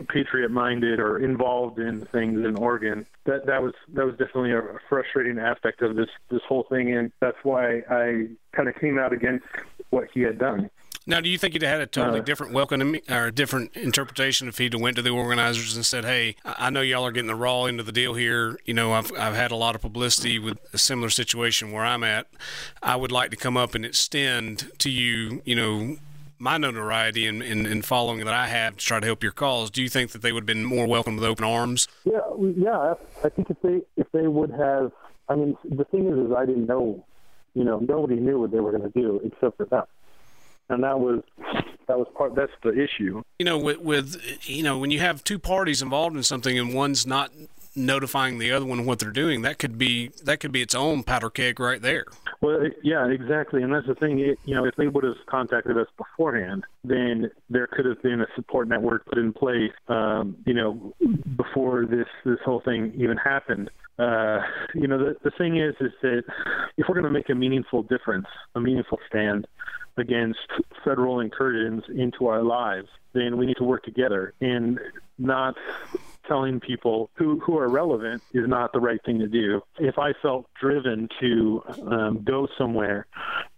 patriot 0.08 0.50
minded 0.50 1.00
or 1.00 1.18
involved 1.18 1.78
in 1.78 2.04
things 2.06 2.44
in 2.44 2.56
Oregon. 2.56 3.06
That 3.24 3.46
that 3.46 3.62
was 3.62 3.74
that 3.94 4.04
was 4.04 4.16
definitely 4.16 4.52
a 4.52 4.62
frustrating 4.88 5.38
aspect 5.38 5.82
of 5.82 5.96
this 5.96 6.08
this 6.30 6.42
whole 6.48 6.64
thing, 6.64 6.94
and 6.94 7.12
that's 7.20 7.38
why 7.42 7.82
I 7.90 8.28
kind 8.52 8.68
of 8.68 8.74
came 8.76 8.98
out 8.98 9.12
against 9.12 9.46
what 9.90 10.08
he 10.12 10.20
had 10.20 10.38
done. 10.38 10.70
Now, 11.08 11.20
do 11.20 11.28
you 11.28 11.38
think 11.38 11.52
he'd 11.52 11.62
had 11.62 11.80
a 11.80 11.86
totally 11.86 12.18
uh, 12.18 12.24
different 12.24 12.52
welcome 12.52 12.96
or 13.08 13.26
a 13.26 13.32
different 13.32 13.76
interpretation 13.76 14.48
if 14.48 14.58
he'd 14.58 14.74
went 14.74 14.96
to 14.96 15.02
the 15.02 15.10
organizers 15.10 15.76
and 15.76 15.86
said, 15.86 16.04
"Hey, 16.04 16.34
I 16.44 16.70
know 16.70 16.80
y'all 16.80 17.06
are 17.06 17.12
getting 17.12 17.28
the 17.28 17.36
raw 17.36 17.64
end 17.64 17.78
of 17.78 17.86
the 17.86 17.92
deal 17.92 18.14
here. 18.14 18.58
You 18.64 18.74
know, 18.74 18.92
I've 18.92 19.12
I've 19.12 19.34
had 19.34 19.52
a 19.52 19.56
lot 19.56 19.76
of 19.76 19.80
publicity 19.80 20.38
with 20.40 20.58
a 20.72 20.78
similar 20.78 21.10
situation 21.10 21.70
where 21.70 21.84
I'm 21.84 22.02
at. 22.02 22.26
I 22.82 22.96
would 22.96 23.12
like 23.12 23.30
to 23.30 23.36
come 23.36 23.56
up 23.56 23.76
and 23.76 23.84
extend 23.84 24.72
to 24.78 24.90
you, 24.90 25.42
you 25.44 25.54
know, 25.54 25.96
my 26.38 26.58
notoriety 26.58 27.26
and 27.26 27.42
and, 27.42 27.66
in, 27.66 27.72
in, 27.72 27.82
following 27.82 28.24
that 28.24 28.34
I 28.34 28.48
have 28.48 28.76
to 28.76 28.84
try 28.84 29.00
to 29.00 29.06
help 29.06 29.22
your 29.22 29.32
cause, 29.32 29.70
do 29.70 29.82
you 29.82 29.88
think 29.88 30.10
that 30.12 30.22
they 30.22 30.32
would 30.32 30.42
have 30.42 30.46
been 30.46 30.64
more 30.64 30.86
welcome 30.86 31.16
with 31.16 31.24
open 31.24 31.44
arms? 31.44 31.88
Yeah, 32.04 32.20
yeah. 32.56 32.94
I 33.24 33.28
think 33.28 33.50
if 33.50 33.60
they 33.62 33.82
if 33.96 34.10
they 34.12 34.26
would 34.26 34.50
have, 34.50 34.92
I 35.28 35.34
mean, 35.34 35.56
the 35.64 35.84
thing 35.84 36.06
is, 36.06 36.18
is 36.18 36.32
I 36.36 36.46
didn't 36.46 36.66
know, 36.66 37.04
you 37.54 37.64
know, 37.64 37.78
nobody 37.78 38.16
knew 38.16 38.40
what 38.40 38.50
they 38.50 38.60
were 38.60 38.70
going 38.70 38.90
to 38.90 39.00
do 39.00 39.20
except 39.24 39.56
for 39.56 39.66
them, 39.66 39.84
and 40.68 40.82
that 40.82 40.98
was 40.98 41.22
that 41.86 41.98
was 41.98 42.08
part. 42.16 42.34
That's 42.34 42.52
the 42.62 42.72
issue. 42.72 43.22
You 43.38 43.46
know, 43.46 43.58
with 43.58 43.78
with 43.78 44.48
you 44.48 44.62
know 44.62 44.78
when 44.78 44.90
you 44.90 45.00
have 45.00 45.22
two 45.24 45.38
parties 45.38 45.82
involved 45.82 46.16
in 46.16 46.22
something 46.22 46.58
and 46.58 46.74
one's 46.74 47.06
not 47.06 47.30
notifying 47.76 48.38
the 48.38 48.50
other 48.50 48.64
one 48.64 48.86
what 48.86 48.98
they're 48.98 49.10
doing, 49.10 49.42
that 49.42 49.58
could 49.58 49.78
be 49.78 50.08
that 50.24 50.40
could 50.40 50.52
be 50.52 50.62
its 50.62 50.74
own 50.74 51.02
powder 51.02 51.30
keg 51.30 51.60
right 51.60 51.80
there. 51.82 52.06
Well, 52.40 52.68
yeah, 52.82 53.06
exactly, 53.08 53.62
and 53.62 53.72
that's 53.72 53.86
the 53.86 53.94
thing. 53.94 54.18
It, 54.18 54.38
you 54.44 54.54
know, 54.54 54.64
if 54.64 54.74
they 54.76 54.88
would 54.88 55.04
have 55.04 55.16
contacted 55.26 55.78
us 55.78 55.88
beforehand, 55.96 56.64
then 56.84 57.30
there 57.50 57.66
could 57.66 57.86
have 57.86 58.02
been 58.02 58.20
a 58.20 58.26
support 58.34 58.68
network 58.68 59.06
put 59.06 59.18
in 59.18 59.32
place. 59.32 59.72
Um, 59.88 60.36
you 60.44 60.54
know, 60.54 60.94
before 61.36 61.86
this 61.86 62.08
this 62.24 62.38
whole 62.44 62.60
thing 62.60 62.92
even 62.96 63.16
happened. 63.16 63.70
Uh, 63.98 64.40
you 64.74 64.86
know, 64.86 64.98
the 64.98 65.16
the 65.22 65.30
thing 65.38 65.56
is, 65.58 65.74
is 65.80 65.92
that 66.02 66.24
if 66.76 66.86
we're 66.88 66.94
going 66.94 67.04
to 67.04 67.10
make 67.10 67.30
a 67.30 67.34
meaningful 67.34 67.82
difference, 67.82 68.26
a 68.54 68.60
meaningful 68.60 68.98
stand 69.08 69.46
against 69.96 70.40
federal 70.84 71.20
incursions 71.20 71.84
into 71.88 72.26
our 72.26 72.42
lives, 72.42 72.88
then 73.12 73.36
we 73.36 73.46
need 73.46 73.56
to 73.56 73.64
work 73.64 73.82
together 73.82 74.34
and 74.40 74.78
not 75.18 75.56
telling 76.28 76.60
people 76.60 77.10
who, 77.14 77.40
who 77.40 77.56
are 77.56 77.68
relevant 77.68 78.22
is 78.32 78.46
not 78.48 78.72
the 78.72 78.80
right 78.80 79.00
thing 79.04 79.18
to 79.18 79.28
do. 79.28 79.62
If 79.78 79.98
I 79.98 80.12
felt 80.20 80.46
driven 80.60 81.08
to 81.20 81.62
um, 81.86 82.24
go 82.24 82.48
somewhere 82.58 83.06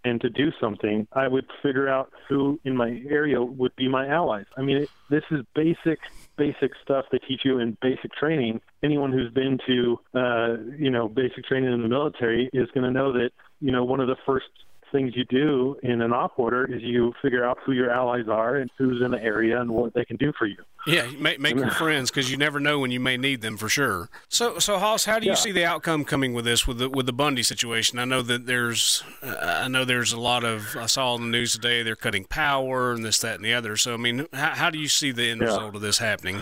and 0.05 0.21
to 0.21 0.29
do 0.29 0.51
something, 0.61 1.07
I 1.13 1.27
would 1.27 1.45
figure 1.61 1.89
out 1.89 2.11
who 2.27 2.59
in 2.63 2.75
my 2.75 3.01
area 3.09 3.41
would 3.41 3.75
be 3.75 3.87
my 3.89 4.07
allies. 4.07 4.45
I 4.55 4.61
mean, 4.61 4.77
it, 4.77 4.89
this 5.09 5.23
is 5.31 5.41
basic, 5.55 5.99
basic 6.37 6.71
stuff 6.83 7.05
they 7.11 7.17
teach 7.19 7.41
you 7.43 7.59
in 7.59 7.77
basic 7.81 8.13
training. 8.13 8.61
Anyone 8.83 9.11
who's 9.11 9.31
been 9.31 9.59
to, 9.67 9.99
uh, 10.13 10.57
you 10.77 10.91
know, 10.91 11.09
basic 11.09 11.45
training 11.45 11.73
in 11.73 11.81
the 11.81 11.89
military 11.89 12.49
is 12.53 12.69
going 12.73 12.85
to 12.85 12.91
know 12.91 13.11
that, 13.13 13.31
you 13.59 13.71
know, 13.71 13.83
one 13.83 13.99
of 13.99 14.07
the 14.07 14.15
first 14.25 14.47
things 14.91 15.13
you 15.15 15.25
do 15.25 15.77
in 15.83 16.01
an 16.01 16.13
op 16.13 16.37
order 16.37 16.65
is 16.65 16.81
you 16.81 17.13
figure 17.21 17.45
out 17.45 17.57
who 17.65 17.71
your 17.71 17.89
allies 17.89 18.27
are 18.27 18.55
and 18.55 18.69
who's 18.77 19.01
in 19.03 19.11
the 19.11 19.21
area 19.21 19.59
and 19.59 19.71
what 19.71 19.93
they 19.93 20.05
can 20.05 20.17
do 20.17 20.33
for 20.37 20.45
you. 20.45 20.57
Yeah, 20.87 21.09
make 21.19 21.39
make 21.39 21.55
your 21.55 21.71
friends 21.83 22.09
because 22.09 22.31
you 22.31 22.37
never 22.37 22.59
know 22.59 22.79
when 22.79 22.91
you 22.91 22.99
may 22.99 23.17
need 23.17 23.41
them 23.41 23.57
for 23.57 23.69
sure. 23.69 24.09
So, 24.27 24.59
so 24.59 24.77
Hoss, 24.77 25.05
how 25.05 25.19
do 25.19 25.25
you 25.25 25.31
yeah. 25.31 25.35
see 25.35 25.51
the 25.51 25.65
outcome 25.65 26.05
coming 26.05 26.33
with 26.33 26.45
this 26.45 26.65
with 26.65 26.77
the 26.77 26.89
with 26.89 27.05
the 27.05 27.13
Bundy 27.13 27.43
situation? 27.43 27.99
I 27.99 28.05
know 28.05 28.21
that 28.21 28.45
there's, 28.45 29.03
uh, 29.21 29.61
I 29.63 29.67
know 29.67 29.85
there's 29.85 30.13
a 30.13 30.19
lot 30.19 30.43
of. 30.43 30.75
I 30.77 30.85
saw 30.85 31.15
in 31.15 31.21
the 31.21 31.27
news 31.27 31.53
today 31.53 31.83
they're 31.83 31.95
cutting 31.95 32.25
power 32.25 32.93
and 32.93 33.03
this, 33.03 33.19
that, 33.19 33.35
and 33.35 33.45
the 33.45 33.53
other. 33.53 33.77
So, 33.77 33.93
I 33.93 33.97
mean, 33.97 34.27
how, 34.33 34.55
how 34.55 34.69
do 34.69 34.77
you 34.77 34.87
see 34.87 35.11
the 35.11 35.29
end 35.29 35.41
yeah. 35.41 35.47
result 35.47 35.75
of 35.75 35.81
this 35.81 35.97
happening? 35.97 36.41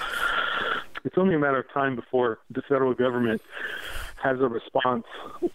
It's 1.03 1.17
only 1.17 1.35
a 1.35 1.39
matter 1.39 1.59
of 1.59 1.71
time 1.73 1.95
before 1.95 2.39
the 2.49 2.61
federal 2.63 2.93
government 2.93 3.41
has 4.21 4.39
a 4.39 4.47
response 4.47 5.05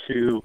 to 0.08 0.42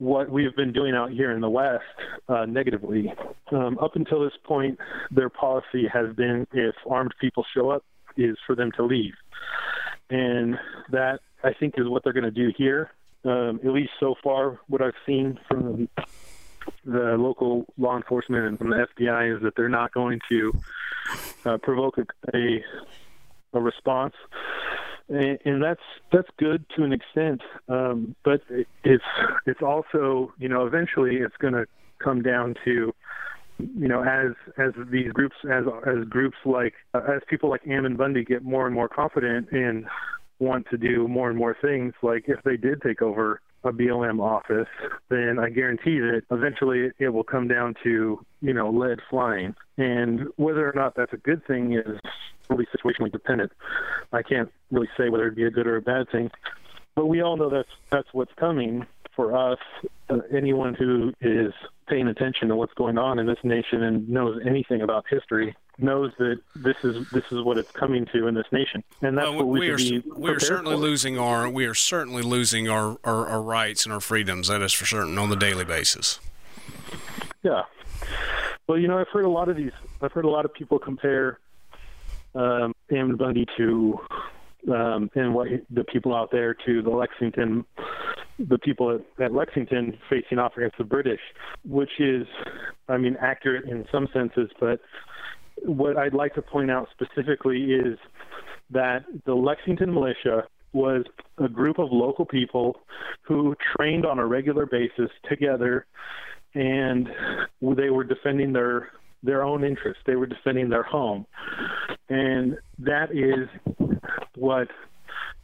what 0.00 0.30
we've 0.30 0.56
been 0.56 0.72
doing 0.72 0.94
out 0.94 1.10
here 1.10 1.30
in 1.30 1.42
the 1.42 1.50
West 1.50 1.84
uh, 2.28 2.46
negatively. 2.46 3.12
Um, 3.52 3.78
up 3.78 3.96
until 3.96 4.24
this 4.24 4.32
point, 4.44 4.78
their 5.10 5.28
policy 5.28 5.86
has 5.92 6.16
been 6.16 6.46
if 6.52 6.74
armed 6.88 7.14
people 7.20 7.44
show 7.54 7.70
up, 7.70 7.84
is 8.16 8.36
for 8.46 8.56
them 8.56 8.72
to 8.76 8.82
leave. 8.82 9.12
And 10.08 10.58
that, 10.90 11.20
I 11.44 11.52
think, 11.52 11.74
is 11.76 11.86
what 11.86 12.02
they're 12.02 12.14
going 12.14 12.24
to 12.24 12.30
do 12.30 12.50
here. 12.56 12.90
Um, 13.26 13.60
at 13.62 13.72
least 13.72 13.90
so 14.00 14.14
far, 14.24 14.58
what 14.68 14.80
I've 14.80 14.94
seen 15.04 15.38
from 15.46 15.88
the 16.84 17.16
local 17.18 17.66
law 17.76 17.96
enforcement 17.96 18.46
and 18.46 18.58
from 18.58 18.70
the 18.70 18.86
FBI 18.98 19.36
is 19.36 19.42
that 19.42 19.54
they're 19.54 19.68
not 19.68 19.92
going 19.92 20.20
to 20.30 20.52
uh, 21.44 21.58
provoke 21.58 21.98
a, 21.98 22.06
a, 22.34 22.64
a 23.52 23.60
response 23.60 24.14
and, 25.10 25.38
and 25.44 25.62
that's 25.62 25.80
that's 26.12 26.28
good 26.38 26.64
to 26.76 26.84
an 26.84 26.92
extent. 26.92 27.42
Um, 27.68 28.14
but 28.24 28.40
it's 28.84 29.04
it's 29.46 29.62
also 29.62 30.32
you 30.38 30.48
know 30.48 30.66
eventually 30.66 31.16
it's 31.16 31.36
going 31.38 31.54
to 31.54 31.66
come 31.98 32.22
down 32.22 32.54
to 32.64 32.94
you 33.58 33.88
know 33.88 34.02
as 34.02 34.32
as 34.58 34.72
these 34.90 35.12
groups 35.12 35.36
as 35.50 35.64
as 35.86 36.04
groups 36.08 36.36
like 36.44 36.74
uh, 36.94 37.00
as 37.14 37.22
people 37.28 37.50
like 37.50 37.66
Ammon 37.66 37.96
Bundy 37.96 38.24
get 38.24 38.42
more 38.42 38.66
and 38.66 38.74
more 38.74 38.88
confident 38.88 39.50
and 39.52 39.86
want 40.38 40.66
to 40.70 40.78
do 40.78 41.06
more 41.06 41.28
and 41.28 41.38
more 41.38 41.56
things 41.60 41.92
like 42.02 42.24
if 42.28 42.42
they 42.44 42.56
did 42.56 42.80
take 42.82 43.02
over 43.02 43.40
a 43.62 43.70
BLM 43.70 44.22
office, 44.22 44.68
then 45.10 45.38
I 45.38 45.50
guarantee 45.50 45.98
that 46.00 46.22
eventually 46.30 46.90
it 46.98 47.10
will 47.10 47.24
come 47.24 47.46
down 47.46 47.74
to, 47.82 48.24
you 48.40 48.54
know, 48.54 48.70
lead 48.70 49.00
flying. 49.10 49.54
And 49.76 50.28
whether 50.36 50.66
or 50.66 50.72
not 50.74 50.94
that's 50.96 51.12
a 51.12 51.18
good 51.18 51.46
thing 51.46 51.74
is 51.74 52.00
really 52.50 52.66
situationally 52.66 53.12
dependent. 53.12 53.52
I 54.12 54.22
can't 54.22 54.50
really 54.70 54.88
say 54.96 55.08
whether 55.08 55.24
it'd 55.24 55.36
be 55.36 55.44
a 55.44 55.50
good 55.50 55.66
or 55.66 55.76
a 55.76 55.82
bad 55.82 56.10
thing, 56.10 56.30
but 56.94 57.06
we 57.06 57.22
all 57.22 57.36
know 57.36 57.48
that's 57.48 57.68
that's 57.90 58.08
what's 58.12 58.32
coming 58.34 58.86
for 59.14 59.36
us. 59.36 59.58
Uh, 60.08 60.18
anyone 60.34 60.74
who 60.74 61.12
is 61.20 61.52
paying 61.88 62.08
attention 62.08 62.48
to 62.48 62.56
what's 62.56 62.74
going 62.74 62.98
on 62.98 63.18
in 63.18 63.26
this 63.26 63.38
nation 63.42 63.82
and 63.82 64.08
knows 64.08 64.40
anything 64.44 64.82
about 64.82 65.04
history 65.08 65.54
knows 65.78 66.12
that 66.18 66.40
this 66.54 66.76
is 66.84 67.08
this 67.10 67.24
is 67.30 67.42
what 67.42 67.58
it's 67.58 67.70
coming 67.72 68.06
to 68.06 68.26
in 68.26 68.34
this 68.34 68.46
nation, 68.52 68.82
and 69.02 69.16
that's 69.16 69.30
what 69.30 69.46
we, 69.46 69.60
we 69.60 69.70
are. 69.70 70.02
we 70.16 70.30
are 70.30 70.40
certainly 70.40 70.74
for. 70.74 70.80
losing 70.80 71.18
our 71.18 71.48
we 71.48 71.64
are 71.64 71.74
certainly 71.74 72.22
losing 72.22 72.68
our, 72.68 72.98
our, 73.04 73.26
our 73.26 73.42
rights 73.42 73.84
and 73.84 73.92
our 73.92 74.00
freedoms. 74.00 74.48
That 74.48 74.62
is 74.62 74.72
for 74.72 74.86
certain 74.86 75.16
on 75.18 75.30
the 75.30 75.36
daily 75.36 75.64
basis. 75.64 76.20
Yeah. 77.42 77.62
Well, 78.66 78.78
you 78.78 78.88
know, 78.88 78.98
I've 78.98 79.08
heard 79.08 79.24
a 79.24 79.30
lot 79.30 79.48
of 79.48 79.56
these. 79.56 79.72
I've 80.00 80.12
heard 80.12 80.24
a 80.24 80.30
lot 80.30 80.44
of 80.44 80.52
people 80.54 80.78
compare 80.78 81.38
um, 82.34 82.74
Bundy 83.16 83.46
to 83.56 83.98
um, 84.68 85.10
and 85.14 85.34
what 85.34 85.48
the 85.70 85.84
people 85.84 86.14
out 86.14 86.30
there 86.30 86.54
to 86.66 86.82
the 86.82 86.90
Lexington, 86.90 87.64
the 88.38 88.58
people 88.58 88.94
at, 88.94 89.24
at 89.24 89.32
Lexington 89.32 89.96
facing 90.08 90.38
off 90.38 90.52
against 90.56 90.78
the 90.78 90.84
British, 90.84 91.20
which 91.64 91.90
is, 91.98 92.26
I 92.88 92.98
mean, 92.98 93.16
accurate 93.20 93.64
in 93.64 93.86
some 93.90 94.08
senses, 94.12 94.50
but 94.60 94.80
what 95.64 95.96
I'd 95.96 96.14
like 96.14 96.34
to 96.34 96.42
point 96.42 96.70
out 96.70 96.88
specifically 96.92 97.72
is 97.72 97.98
that 98.70 99.04
the 99.26 99.34
Lexington 99.34 99.92
militia 99.92 100.44
was 100.72 101.04
a 101.38 101.48
group 101.48 101.78
of 101.78 101.88
local 101.90 102.24
people 102.24 102.76
who 103.22 103.54
trained 103.76 104.06
on 104.06 104.18
a 104.18 104.26
regular 104.26 104.66
basis 104.66 105.10
together 105.28 105.86
and 106.54 107.08
they 107.76 107.90
were 107.90 108.04
defending 108.04 108.52
their 108.52 108.90
their 109.22 109.42
own 109.44 109.64
interests. 109.64 110.02
They 110.06 110.16
were 110.16 110.26
defending 110.26 110.68
their 110.68 110.82
home. 110.82 111.26
And 112.08 112.58
that 112.78 113.10
is 113.12 113.48
what 114.34 114.68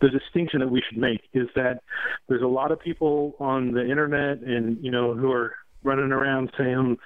the 0.01 0.09
distinction 0.09 0.61
that 0.61 0.71
we 0.71 0.83
should 0.89 0.99
make 0.99 1.23
is 1.33 1.49
that 1.55 1.83
there's 2.29 2.43
a 2.43 2.47
lot 2.47 2.73
of 2.73 2.81
people 2.81 3.35
on 3.39 3.73
the 3.73 3.89
internet 3.89 4.39
and 4.41 4.83
you 4.83 4.91
know 4.91 5.15
who 5.15 5.33
are 5.33 5.55
running 5.83 6.13
around 6.13 6.51
saying 6.59 6.99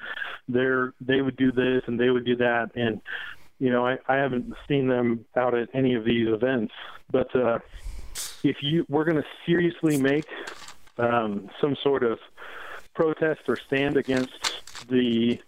they're 0.48 0.92
they 1.00 1.20
would 1.20 1.36
do 1.36 1.52
this 1.52 1.82
and 1.86 2.00
they 2.00 2.10
would 2.10 2.24
do 2.24 2.34
that 2.36 2.70
and 2.74 3.00
you 3.58 3.70
know 3.70 3.86
I, 3.86 3.98
I 4.08 4.16
haven't 4.16 4.52
seen 4.66 4.88
them 4.88 5.24
out 5.36 5.54
at 5.54 5.68
any 5.72 5.94
of 5.94 6.04
these 6.04 6.26
events 6.26 6.72
but 7.10 7.34
uh, 7.36 7.60
if 8.42 8.56
you 8.62 8.84
we're 8.88 9.04
going 9.04 9.22
to 9.22 9.28
seriously 9.46 10.00
make 10.00 10.26
um, 10.98 11.48
some 11.60 11.76
sort 11.82 12.02
of 12.02 12.18
protest 12.94 13.42
or 13.46 13.56
stand 13.56 13.96
against 13.96 14.62
the 14.88 15.40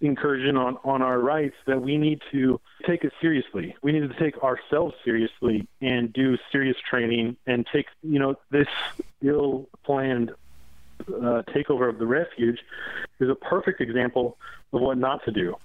incursion 0.00 0.56
on, 0.56 0.78
on 0.84 1.02
our 1.02 1.18
rights 1.18 1.56
that 1.66 1.80
we 1.80 1.96
need 1.96 2.20
to 2.32 2.60
take 2.86 3.04
it 3.04 3.12
seriously. 3.20 3.76
We 3.82 3.92
need 3.92 4.08
to 4.10 4.18
take 4.18 4.42
ourselves 4.42 4.94
seriously 5.04 5.66
and 5.80 6.12
do 6.12 6.36
serious 6.52 6.76
training 6.88 7.36
and 7.46 7.66
take, 7.72 7.86
you 8.02 8.18
know, 8.18 8.36
this 8.50 8.68
ill 9.22 9.68
planned 9.84 10.32
uh, 11.08 11.42
takeover 11.54 11.88
of 11.88 11.98
the 11.98 12.06
refuge 12.06 12.58
is 13.20 13.28
a 13.28 13.34
perfect 13.34 13.80
example 13.80 14.38
of 14.72 14.80
what 14.80 14.98
not 14.98 15.24
to 15.24 15.30
do. 15.30 15.56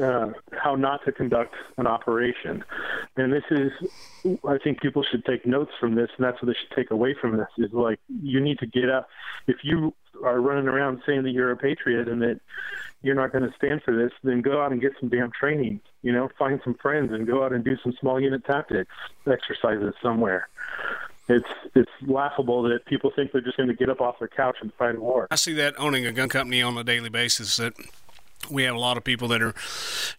Uh, 0.00 0.32
how 0.52 0.74
not 0.74 1.02
to 1.06 1.12
conduct 1.12 1.54
an 1.78 1.86
operation. 1.86 2.62
And 3.16 3.32
this 3.32 3.44
is, 3.50 3.72
I 4.46 4.58
think 4.58 4.82
people 4.82 5.02
should 5.02 5.24
take 5.24 5.46
notes 5.46 5.72
from 5.80 5.94
this, 5.94 6.10
and 6.16 6.26
that's 6.26 6.42
what 6.42 6.48
they 6.48 6.52
should 6.52 6.76
take 6.76 6.90
away 6.90 7.14
from 7.18 7.36
this 7.38 7.48
is 7.56 7.72
like, 7.72 7.98
you 8.22 8.38
need 8.40 8.58
to 8.58 8.66
get 8.66 8.90
up. 8.90 9.08
If 9.46 9.56
you 9.62 9.94
are 10.22 10.38
running 10.40 10.68
around 10.68 11.00
saying 11.06 11.22
that 11.22 11.30
you're 11.30 11.50
a 11.50 11.56
patriot 11.56 12.08
and 12.08 12.20
that 12.20 12.40
you're 13.02 13.14
not 13.14 13.32
going 13.32 13.44
to 13.44 13.56
stand 13.56 13.82
for 13.84 13.96
this, 13.96 14.12
then 14.22 14.42
go 14.42 14.62
out 14.62 14.70
and 14.70 14.82
get 14.82 14.92
some 15.00 15.08
damn 15.08 15.30
training. 15.30 15.80
You 16.02 16.12
know, 16.12 16.28
find 16.38 16.60
some 16.62 16.74
friends 16.74 17.12
and 17.12 17.26
go 17.26 17.42
out 17.42 17.52
and 17.52 17.64
do 17.64 17.78
some 17.82 17.94
small 17.98 18.20
unit 18.20 18.44
tactics 18.44 18.92
exercises 19.26 19.94
somewhere 20.02 20.48
it's 21.28 21.48
it's 21.74 21.90
laughable 22.02 22.62
that 22.62 22.84
people 22.86 23.10
think 23.14 23.32
they're 23.32 23.40
just 23.40 23.56
going 23.56 23.68
to 23.68 23.74
get 23.74 23.90
up 23.90 24.00
off 24.00 24.18
their 24.18 24.28
couch 24.28 24.56
and 24.60 24.72
fight 24.74 24.94
a 24.94 25.00
war. 25.00 25.26
I 25.30 25.36
see 25.36 25.54
that 25.54 25.74
owning 25.78 26.06
a 26.06 26.12
gun 26.12 26.28
company 26.28 26.62
on 26.62 26.78
a 26.78 26.84
daily 26.84 27.08
basis 27.08 27.56
that 27.56 27.74
we 28.50 28.62
have 28.64 28.74
a 28.74 28.78
lot 28.78 28.96
of 28.96 29.04
people 29.04 29.28
that 29.28 29.42
are, 29.42 29.54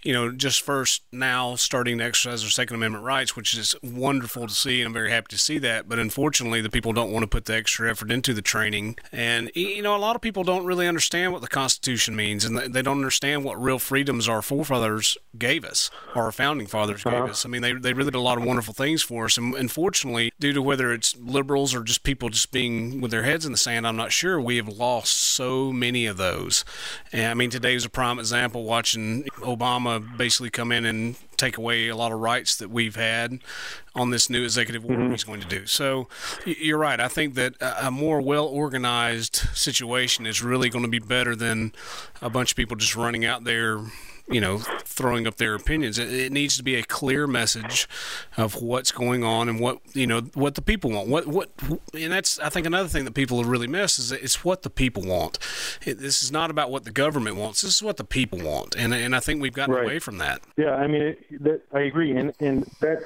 you 0.01 0.13
know, 0.13 0.31
just 0.31 0.61
first 0.61 1.03
now 1.11 1.55
starting 1.55 1.97
to 1.97 2.03
exercise 2.03 2.41
their 2.41 2.49
Second 2.49 2.75
Amendment 2.75 3.03
rights, 3.03 3.35
which 3.35 3.55
is 3.55 3.75
wonderful 3.81 4.47
to 4.47 4.53
see, 4.53 4.81
and 4.81 4.87
I'm 4.87 4.93
very 4.93 5.11
happy 5.11 5.27
to 5.29 5.37
see 5.37 5.57
that. 5.59 5.87
But 5.87 5.99
unfortunately, 5.99 6.61
the 6.61 6.69
people 6.69 6.93
don't 6.93 7.11
want 7.11 7.23
to 7.23 7.27
put 7.27 7.45
the 7.45 7.55
extra 7.55 7.89
effort 7.89 8.11
into 8.11 8.33
the 8.33 8.41
training, 8.41 8.97
and 9.11 9.51
you 9.55 9.81
know, 9.81 9.95
a 9.95 9.97
lot 9.97 10.15
of 10.15 10.21
people 10.21 10.43
don't 10.43 10.65
really 10.65 10.87
understand 10.87 11.33
what 11.33 11.41
the 11.41 11.47
Constitution 11.47 12.15
means, 12.15 12.45
and 12.45 12.57
they 12.57 12.81
don't 12.81 12.97
understand 12.97 13.43
what 13.43 13.61
real 13.61 13.79
freedoms 13.79 14.27
our 14.27 14.41
forefathers 14.41 15.17
gave 15.37 15.63
us, 15.63 15.89
or 16.15 16.23
our 16.23 16.31
founding 16.31 16.67
fathers 16.67 17.03
gave 17.03 17.13
uh-huh. 17.13 17.31
us. 17.31 17.45
I 17.45 17.49
mean, 17.49 17.61
they 17.61 17.73
they 17.73 17.93
really 17.93 18.11
did 18.11 18.17
a 18.17 18.21
lot 18.21 18.37
of 18.37 18.43
wonderful 18.43 18.73
things 18.73 19.01
for 19.01 19.25
us, 19.25 19.37
and 19.37 19.55
unfortunately, 19.55 20.31
due 20.39 20.53
to 20.53 20.61
whether 20.61 20.91
it's 20.91 21.15
liberals 21.17 21.73
or 21.73 21.83
just 21.83 22.03
people 22.03 22.29
just 22.29 22.51
being 22.51 23.01
with 23.01 23.11
their 23.11 23.23
heads 23.23 23.45
in 23.45 23.51
the 23.51 23.57
sand, 23.57 23.87
I'm 23.87 23.95
not 23.95 24.11
sure. 24.11 24.39
We 24.39 24.57
have 24.57 24.67
lost 24.67 25.17
so 25.17 25.71
many 25.71 26.05
of 26.05 26.17
those, 26.17 26.65
and 27.11 27.27
I 27.27 27.33
mean, 27.33 27.49
today's 27.49 27.85
a 27.85 27.89
prime 27.89 28.06
example 28.19 28.63
watching 28.63 29.23
Obama 29.39 30.17
basically 30.17 30.49
come 30.49 30.71
in 30.71 30.85
and 30.85 31.15
take 31.37 31.57
away 31.57 31.87
a 31.87 31.95
lot 31.95 32.11
of 32.11 32.19
rights 32.19 32.55
that 32.57 32.69
we've 32.69 32.95
had 32.95 33.39
on 33.95 34.09
this 34.09 34.29
new 34.29 34.43
executive 34.43 34.83
order 34.83 35.03
mm-hmm. 35.03 35.11
he's 35.11 35.23
going 35.23 35.41
to 35.41 35.47
do. 35.47 35.65
So 35.65 36.07
you're 36.45 36.77
right. 36.77 36.99
I 36.99 37.07
think 37.07 37.35
that 37.35 37.53
a 37.61 37.91
more 37.91 38.21
well 38.21 38.45
organized 38.45 39.35
situation 39.53 40.25
is 40.25 40.41
really 40.41 40.69
going 40.69 40.83
to 40.83 40.89
be 40.89 40.99
better 40.99 41.35
than 41.35 41.73
a 42.21 42.29
bunch 42.29 42.51
of 42.51 42.57
people 42.57 42.75
just 42.75 42.95
running 42.95 43.25
out 43.25 43.43
there 43.43 43.79
you 44.29 44.41
know, 44.41 44.57
throwing 44.83 45.25
up 45.25 45.35
their 45.35 45.55
opinions. 45.55 45.97
It, 45.97 46.11
it, 46.11 46.31
needs 46.31 46.57
to 46.57 46.63
be 46.63 46.75
a 46.75 46.83
clear 46.83 47.27
message 47.27 47.87
of 48.35 48.61
what's 48.61 48.91
going 48.91 49.23
on 49.23 49.47
and 49.47 49.59
what 49.59 49.79
you 49.93 50.05
know 50.05 50.21
what 50.33 50.55
the 50.55 50.61
people 50.61 50.91
want. 50.91 51.07
What 51.07 51.27
what 51.27 51.49
and 51.93 52.11
that's 52.11 52.37
I 52.39 52.49
think 52.49 52.65
another 52.65 52.89
thing 52.89 53.05
that 53.05 53.13
people 53.13 53.37
have 53.37 53.47
really 53.47 53.67
missed 53.67 53.99
is 53.99 54.11
it's 54.11 54.43
what 54.43 54.63
the 54.63 54.69
people 54.69 55.03
want. 55.03 55.39
It, 55.85 55.99
this 55.99 56.21
is 56.23 56.31
not 56.31 56.49
about 56.49 56.71
what 56.71 56.83
the 56.83 56.91
government 56.91 57.37
wants. 57.37 57.61
This 57.61 57.75
is 57.75 57.83
what 57.83 57.97
the 57.97 58.03
people 58.03 58.39
want, 58.39 58.75
and 58.75 58.93
and 58.93 59.15
I 59.15 59.19
think 59.19 59.41
we've 59.41 59.53
gotten 59.53 59.73
right. 59.73 59.85
away 59.85 59.99
from 59.99 60.17
that. 60.17 60.41
Yeah, 60.57 60.75
I 60.75 60.87
mean, 60.87 61.01
it, 61.01 61.43
that, 61.43 61.61
I 61.73 61.81
agree, 61.81 62.15
and 62.15 62.33
and 62.39 62.63
that 62.81 63.03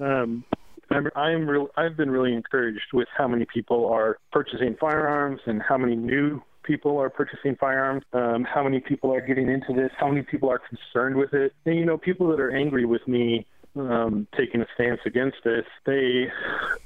um, 0.00 0.44
I'm, 0.90 1.08
I'm 1.16 1.48
real, 1.48 1.68
I've 1.76 1.96
been 1.96 2.10
really 2.10 2.32
encouraged 2.32 2.92
with 2.92 3.08
how 3.16 3.28
many 3.28 3.46
people 3.46 3.86
are 3.88 4.18
purchasing 4.32 4.76
firearms 4.78 5.40
and 5.46 5.62
how 5.62 5.78
many 5.78 5.96
new 5.96 6.42
people 6.64 6.98
are 6.98 7.10
purchasing 7.10 7.56
firearms, 7.56 8.02
um, 8.12 8.44
how 8.44 8.64
many 8.64 8.80
people 8.80 9.14
are 9.14 9.20
getting 9.20 9.48
into 9.48 9.72
this, 9.72 9.90
how 9.96 10.08
many 10.08 10.22
people 10.22 10.50
are 10.50 10.58
concerned 10.60 11.16
with 11.16 11.32
it. 11.32 11.52
And, 11.64 11.76
you 11.76 11.84
know, 11.84 11.96
people 11.96 12.28
that 12.28 12.40
are 12.40 12.50
angry 12.50 12.84
with 12.84 13.06
me 13.06 13.46
um, 13.76 14.26
taking 14.36 14.60
a 14.60 14.66
stance 14.74 15.00
against 15.06 15.38
this, 15.44 15.64
they, 15.84 16.28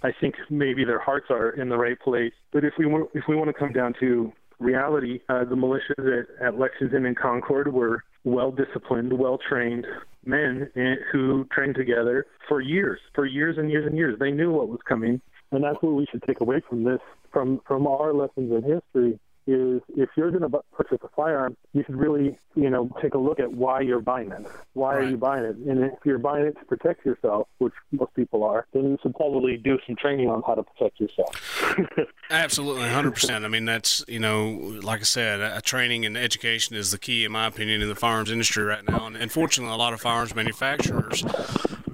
I 0.03 0.12
think 0.12 0.37
maybe 0.51 0.85
their 0.85 0.99
hearts 0.99 1.27
are 1.31 1.51
in 1.51 1.69
the 1.69 1.77
right 1.77 1.99
place. 1.99 2.33
But 2.53 2.64
if 2.64 2.75
we 2.79 2.87
want, 2.87 3.11
if 3.14 3.25
we 3.29 3.37
want 3.37 3.49
to 3.49 3.55
come 3.55 3.73
down 3.73 3.95
to 4.01 4.33
reality, 4.59 5.21
uh, 5.29 5.45
the 5.45 5.55
militias 5.55 6.23
at, 6.23 6.47
at 6.47 6.59
Lexington 6.59 7.07
and 7.07 7.17
Concord 7.17 7.73
were 7.73 8.05
well 8.25 8.51
disciplined, 8.51 9.12
well 9.12 9.38
trained 9.38 9.87
men 10.25 10.71
who 11.12 11.47
trained 11.53 11.75
together 11.75 12.27
for 12.49 12.61
years, 12.61 13.01
for 13.14 13.25
years 13.25 13.57
and 13.57 13.71
years 13.71 13.87
and 13.87 13.97
years. 13.97 14.19
They 14.19 14.31
knew 14.31 14.51
what 14.51 14.69
was 14.69 14.81
coming, 14.87 15.21
and 15.53 15.62
that's 15.62 15.81
what 15.83 15.93
we 15.93 16.07
should 16.11 16.23
take 16.25 16.41
away 16.41 16.62
from 16.69 16.85
this, 16.85 17.01
from 17.33 17.61
from 17.67 17.87
our 17.87 18.12
lessons 18.12 18.51
in 18.53 18.62
history 18.62 19.19
is 19.49 19.81
if 19.97 20.11
you're 20.15 20.31
going 20.31 20.49
to 20.49 20.61
purchase 20.77 20.99
a 21.03 21.09
firearm, 21.17 21.57
you 21.73 21.83
should 21.83 21.97
really, 21.97 22.39
you 22.55 22.69
know, 22.69 22.91
take 23.01 23.15
a 23.15 23.19
look 23.19 23.41
at 23.41 23.51
why 23.51 23.81
you're 23.81 24.01
buying 24.01 24.31
it. 24.31 24.47
Why 24.75 24.95
right. 24.95 25.05
are 25.05 25.09
you 25.09 25.17
buying 25.17 25.45
it? 25.45 25.57
And 25.57 25.85
if 25.85 25.95
you're 26.05 26.19
buying 26.19 26.45
it 26.45 26.59
to 26.59 26.65
protect 26.67 27.07
yourself, 27.07 27.49
which 27.57 27.73
most 27.91 28.13
people 28.15 28.45
are, 28.45 28.67
then 28.75 28.85
you 28.85 28.99
should 29.03 29.15
probably 29.15 29.57
do 29.57 29.79
some 29.87 29.97
training 29.97 30.29
on 30.29 30.43
how 30.47 30.55
to 30.55 30.63
protect 30.63 31.01
yourself. 31.01 31.75
Absolutely, 32.31 32.85
100%. 32.85 33.45
I 33.45 33.49
mean, 33.49 33.65
that's, 33.65 34.05
you 34.07 34.21
know, 34.21 34.79
like 34.83 35.01
I 35.01 35.05
said, 35.05 35.41
a 35.41 35.63
training 35.63 36.05
and 36.05 36.17
education 36.17 36.77
is 36.77 36.91
the 36.91 36.99
key, 36.99 37.25
in 37.25 37.33
my 37.33 37.47
opinion, 37.47 37.81
in 37.81 37.89
the 37.89 37.95
firearms 37.95 38.31
industry 38.31 38.65
right 38.65 38.87
now. 38.87 39.07
And 39.07 39.17
unfortunately, 39.17 39.73
a 39.73 39.79
lot 39.79 39.95
of 39.95 40.01
firearms 40.03 40.35
manufacturers 40.35 41.25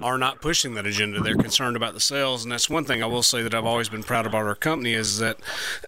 are 0.01 0.17
not 0.17 0.41
pushing 0.41 0.73
that 0.75 0.85
agenda. 0.85 1.19
They're 1.21 1.35
concerned 1.35 1.75
about 1.75 1.93
the 1.93 1.99
sales, 1.99 2.43
and 2.43 2.51
that's 2.51 2.69
one 2.69 2.85
thing 2.85 3.03
I 3.03 3.05
will 3.07 3.23
say 3.23 3.41
that 3.41 3.53
I've 3.53 3.65
always 3.65 3.89
been 3.89 4.03
proud 4.03 4.25
about 4.25 4.43
our 4.43 4.55
company 4.55 4.93
is 4.93 5.19
that 5.19 5.37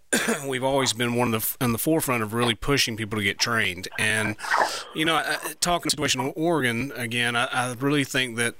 we've 0.47 0.63
always 0.63 0.93
been 0.93 1.15
one 1.15 1.33
of 1.33 1.57
the 1.59 1.65
in 1.65 1.71
the 1.71 1.77
forefront 1.77 2.23
of 2.23 2.33
really 2.33 2.55
pushing 2.55 2.97
people 2.97 3.17
to 3.17 3.23
get 3.23 3.39
trained. 3.39 3.87
And 3.97 4.35
you 4.95 5.05
know, 5.05 5.23
talking 5.59 5.89
situation 5.89 6.21
in 6.21 6.33
Oregon 6.35 6.91
again, 6.95 7.35
I, 7.35 7.45
I 7.45 7.73
really 7.73 8.03
think 8.03 8.37
that 8.37 8.55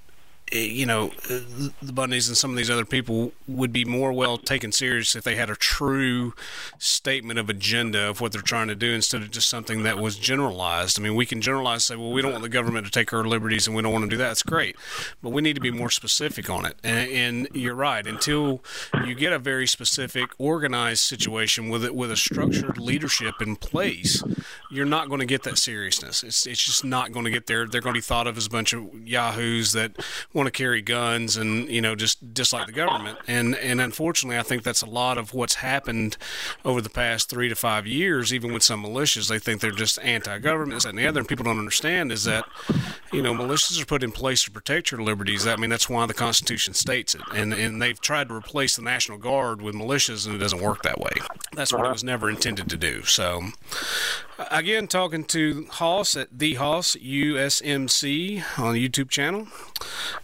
you 0.52 0.86
know, 0.86 1.08
eh, 1.30 1.40
the 1.82 1.94
Bundys 1.94 2.28
and 2.28 2.38
some 2.38 2.52
of 2.52 2.58
these 2.58 2.70
other 2.70 2.86
people 2.86 3.34
would 3.48 3.74
be 3.74 3.84
more 3.84 4.14
well 4.14 4.38
taken 4.38 4.72
serious 4.72 5.16
if 5.16 5.24
they 5.24 5.36
had 5.36 5.50
a 5.50 5.56
true 5.56 6.34
statement 6.78 7.40
of 7.40 7.50
agenda 7.50 8.10
of 8.10 8.22
what 8.22 8.32
they're 8.32 8.42
trying 8.42 8.68
to 8.68 8.76
do 8.76 8.94
instead 8.94 9.22
of 9.22 9.32
just 9.32 9.50
something 9.50 9.84
that 9.84 9.98
was 9.98 10.18
generalized. 10.18 11.00
I 11.00 11.04
mean, 11.04 11.16
we 11.16 11.26
can 11.26 11.42
generalize 11.42 11.86
say, 11.86 11.96
well, 11.96 12.12
we 12.12 12.22
don't 12.22 12.32
want 12.32 12.44
the 12.44 12.50
government 12.50 12.86
to 12.86 12.92
take 12.92 13.12
our 13.14 13.26
liberties 13.26 13.68
and 13.68 13.76
we 13.76 13.82
don't 13.82 13.92
want 13.92 14.06
to 14.06 14.10
do 14.10 14.18
that. 14.18 14.28
That's 14.28 14.44
great. 14.44 14.76
But 15.22 15.32
we 15.32 15.42
need 15.42 15.56
to 15.56 15.62
be 15.62 15.72
more 15.72 15.90
specific 15.90 16.50
on 16.50 16.66
it. 16.66 16.78
And, 16.84 17.10
and 17.12 17.48
you're 17.54 17.76
right. 17.76 18.06
Until 18.06 18.64
you 19.06 19.16
get 19.16 19.34
a 19.34 19.40
very 19.40 19.68
specific, 19.68 20.30
organized 20.38 21.02
situation 21.02 21.70
with 21.70 21.84
it, 21.84 21.96
with 21.96 22.12
a 22.12 22.18
structured 22.18 22.78
leadership 22.78 23.42
in 23.42 23.56
place, 23.56 24.24
you're 24.72 24.86
not 24.86 25.10
going 25.10 25.20
to 25.20 25.26
get 25.26 25.44
that 25.44 25.58
seriousness. 25.58 26.24
It's, 26.24 26.46
it's 26.46 26.64
just 26.64 26.86
not 26.86 27.12
going 27.12 27.26
to 27.26 27.32
get 27.32 27.48
there. 27.48 27.68
They're 27.68 27.82
going 27.82 27.94
to 27.94 27.98
be 27.98 28.02
thought 28.02 28.28
of 28.28 28.38
as 28.38 28.48
a 28.48 28.50
bunch 28.50 28.74
of 28.74 29.08
yahoos 29.08 29.74
that 29.74 29.92
want 30.38 30.48
to 30.48 30.52
carry 30.52 30.82
guns 30.82 31.36
and 31.36 31.68
you 31.68 31.82
know 31.82 31.96
just 31.96 32.34
dislike 32.34 32.68
the 32.68 32.72
government. 32.72 33.18
And 33.28 33.56
and 33.56 33.82
unfortunately, 33.82 34.38
I 34.38 34.44
think 34.44 34.64
that's 34.64 34.82
a 34.82 34.90
lot 34.90 35.18
of 35.18 35.34
what's 35.34 35.56
happened 35.56 36.16
over 36.64 36.80
the 36.80 36.90
past 36.90 37.30
three 37.30 37.50
to 37.50 37.56
five 37.56 37.86
years. 37.86 38.34
Even 38.34 38.54
with 38.54 38.64
some 38.64 38.84
militias, 38.84 39.28
they 39.28 39.40
think 39.40 39.62
they're 39.62 39.72
just 39.72 40.00
anti-government 40.00 40.86
and 40.86 40.98
the 40.98 41.08
other. 41.08 41.20
And 41.20 41.28
people 41.28 41.44
don't 41.44 41.60
understand 41.60 42.12
is 42.12 42.24
that 42.24 42.46
you 43.12 43.22
know 43.22 43.34
militias 43.34 43.82
are 43.82 43.86
put 43.86 44.04
in 44.04 44.12
place 44.12 44.44
to 44.44 44.52
protect 44.52 44.92
your 44.92 45.02
liberties. 45.02 45.46
I 45.46 45.56
mean 45.58 45.70
that's 45.70 45.90
why 45.90 46.06
the 46.06 46.14
Constitution 46.14 46.74
states 46.74 47.16
it. 47.16 47.22
And 47.34 47.54
and 47.54 47.82
they've 47.82 48.00
tried 48.00 48.30
to 48.30 48.36
replace 48.36 48.76
the 48.76 48.84
National 48.84 49.18
Guard 49.18 49.62
with 49.62 49.76
militias, 49.76 50.26
and 50.26 50.36
it 50.36 50.40
doesn't 50.40 50.62
work 50.62 50.84
that 50.84 51.00
way. 51.00 51.12
That's 51.54 51.74
what 51.74 51.86
it 51.86 51.92
was 51.92 52.04
never 52.04 52.30
intended 52.30 52.70
to 52.70 52.78
do. 52.78 53.04
So 53.04 53.42
again, 54.52 54.88
talking 54.88 55.24
to 55.26 55.68
Hoss 55.72 56.16
at 56.16 56.38
the 56.38 56.56
Hoss 56.56 56.96
USMC 56.96 58.44
on 58.60 58.74
the 58.74 58.90
YouTube 58.90 59.10
channel. 59.10 59.48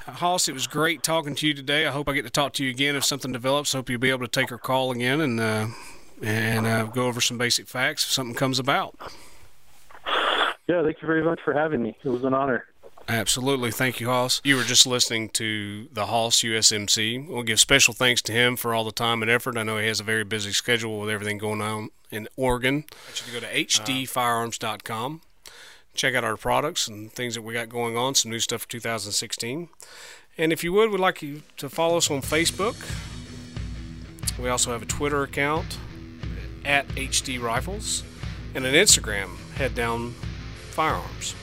Hoss, 0.07 0.47
it 0.47 0.53
was 0.53 0.67
great 0.67 1.03
talking 1.03 1.35
to 1.35 1.47
you 1.47 1.53
today. 1.53 1.85
I 1.85 1.91
hope 1.91 2.07
I 2.07 2.13
get 2.13 2.23
to 2.23 2.29
talk 2.29 2.53
to 2.53 2.63
you 2.63 2.69
again 2.69 2.95
if 2.95 3.03
something 3.05 3.31
develops. 3.31 3.73
Hope 3.73 3.89
you'll 3.89 3.99
be 3.99 4.09
able 4.09 4.27
to 4.27 4.27
take 4.27 4.51
our 4.51 4.57
call 4.57 4.91
again 4.91 5.21
and 5.21 5.39
uh, 5.39 5.67
and 6.21 6.65
uh, 6.65 6.83
go 6.85 7.07
over 7.07 7.21
some 7.21 7.37
basic 7.37 7.67
facts 7.67 8.05
if 8.05 8.11
something 8.11 8.35
comes 8.35 8.59
about. 8.59 8.97
Yeah, 10.67 10.81
thank 10.83 11.01
you 11.01 11.07
very 11.07 11.23
much 11.23 11.39
for 11.43 11.53
having 11.53 11.83
me. 11.83 11.97
It 12.03 12.09
was 12.09 12.23
an 12.23 12.33
honor. 12.33 12.65
Absolutely. 13.07 13.71
Thank 13.71 13.99
you, 13.99 14.07
Hoss. 14.07 14.41
You 14.43 14.55
were 14.55 14.63
just 14.63 14.87
listening 14.87 15.29
to 15.29 15.87
the 15.91 16.05
Hoss 16.05 16.41
USMC. 16.41 17.27
We'll 17.27 17.43
give 17.43 17.59
special 17.59 17.93
thanks 17.93 18.21
to 18.23 18.31
him 18.31 18.55
for 18.55 18.73
all 18.73 18.83
the 18.85 18.91
time 18.91 19.21
and 19.21 19.29
effort. 19.29 19.57
I 19.57 19.63
know 19.63 19.77
he 19.77 19.87
has 19.87 19.99
a 19.99 20.03
very 20.03 20.23
busy 20.23 20.51
schedule 20.51 20.99
with 20.99 21.09
everything 21.09 21.37
going 21.37 21.61
on 21.61 21.89
in 22.11 22.27
Oregon. 22.37 22.85
I 22.91 22.95
want 23.07 23.23
You 23.27 23.33
to 23.33 23.41
go 23.41 23.47
to 23.47 23.53
hdfirearms.com 23.53 25.21
check 25.93 26.15
out 26.15 26.23
our 26.23 26.37
products 26.37 26.87
and 26.87 27.11
things 27.11 27.35
that 27.35 27.41
we 27.41 27.53
got 27.53 27.69
going 27.69 27.95
on, 27.97 28.15
some 28.15 28.31
new 28.31 28.39
stuff 28.39 28.61
for 28.63 28.69
2016. 28.69 29.69
And 30.37 30.51
if 30.51 30.63
you 30.63 30.73
would, 30.73 30.89
we'd 30.89 30.99
like 30.99 31.21
you 31.21 31.43
to 31.57 31.69
follow 31.69 31.97
us 31.97 32.09
on 32.09 32.21
Facebook. 32.21 32.75
We 34.39 34.49
also 34.49 34.71
have 34.71 34.81
a 34.81 34.85
Twitter 34.85 35.21
account 35.21 35.77
at 36.65 36.87
HD 36.89 37.39
Rifles 37.39 38.03
and 38.55 38.65
an 38.65 38.73
Instagram, 38.73 39.37
Head 39.55 39.75
Down 39.75 40.13
Firearms. 40.71 41.35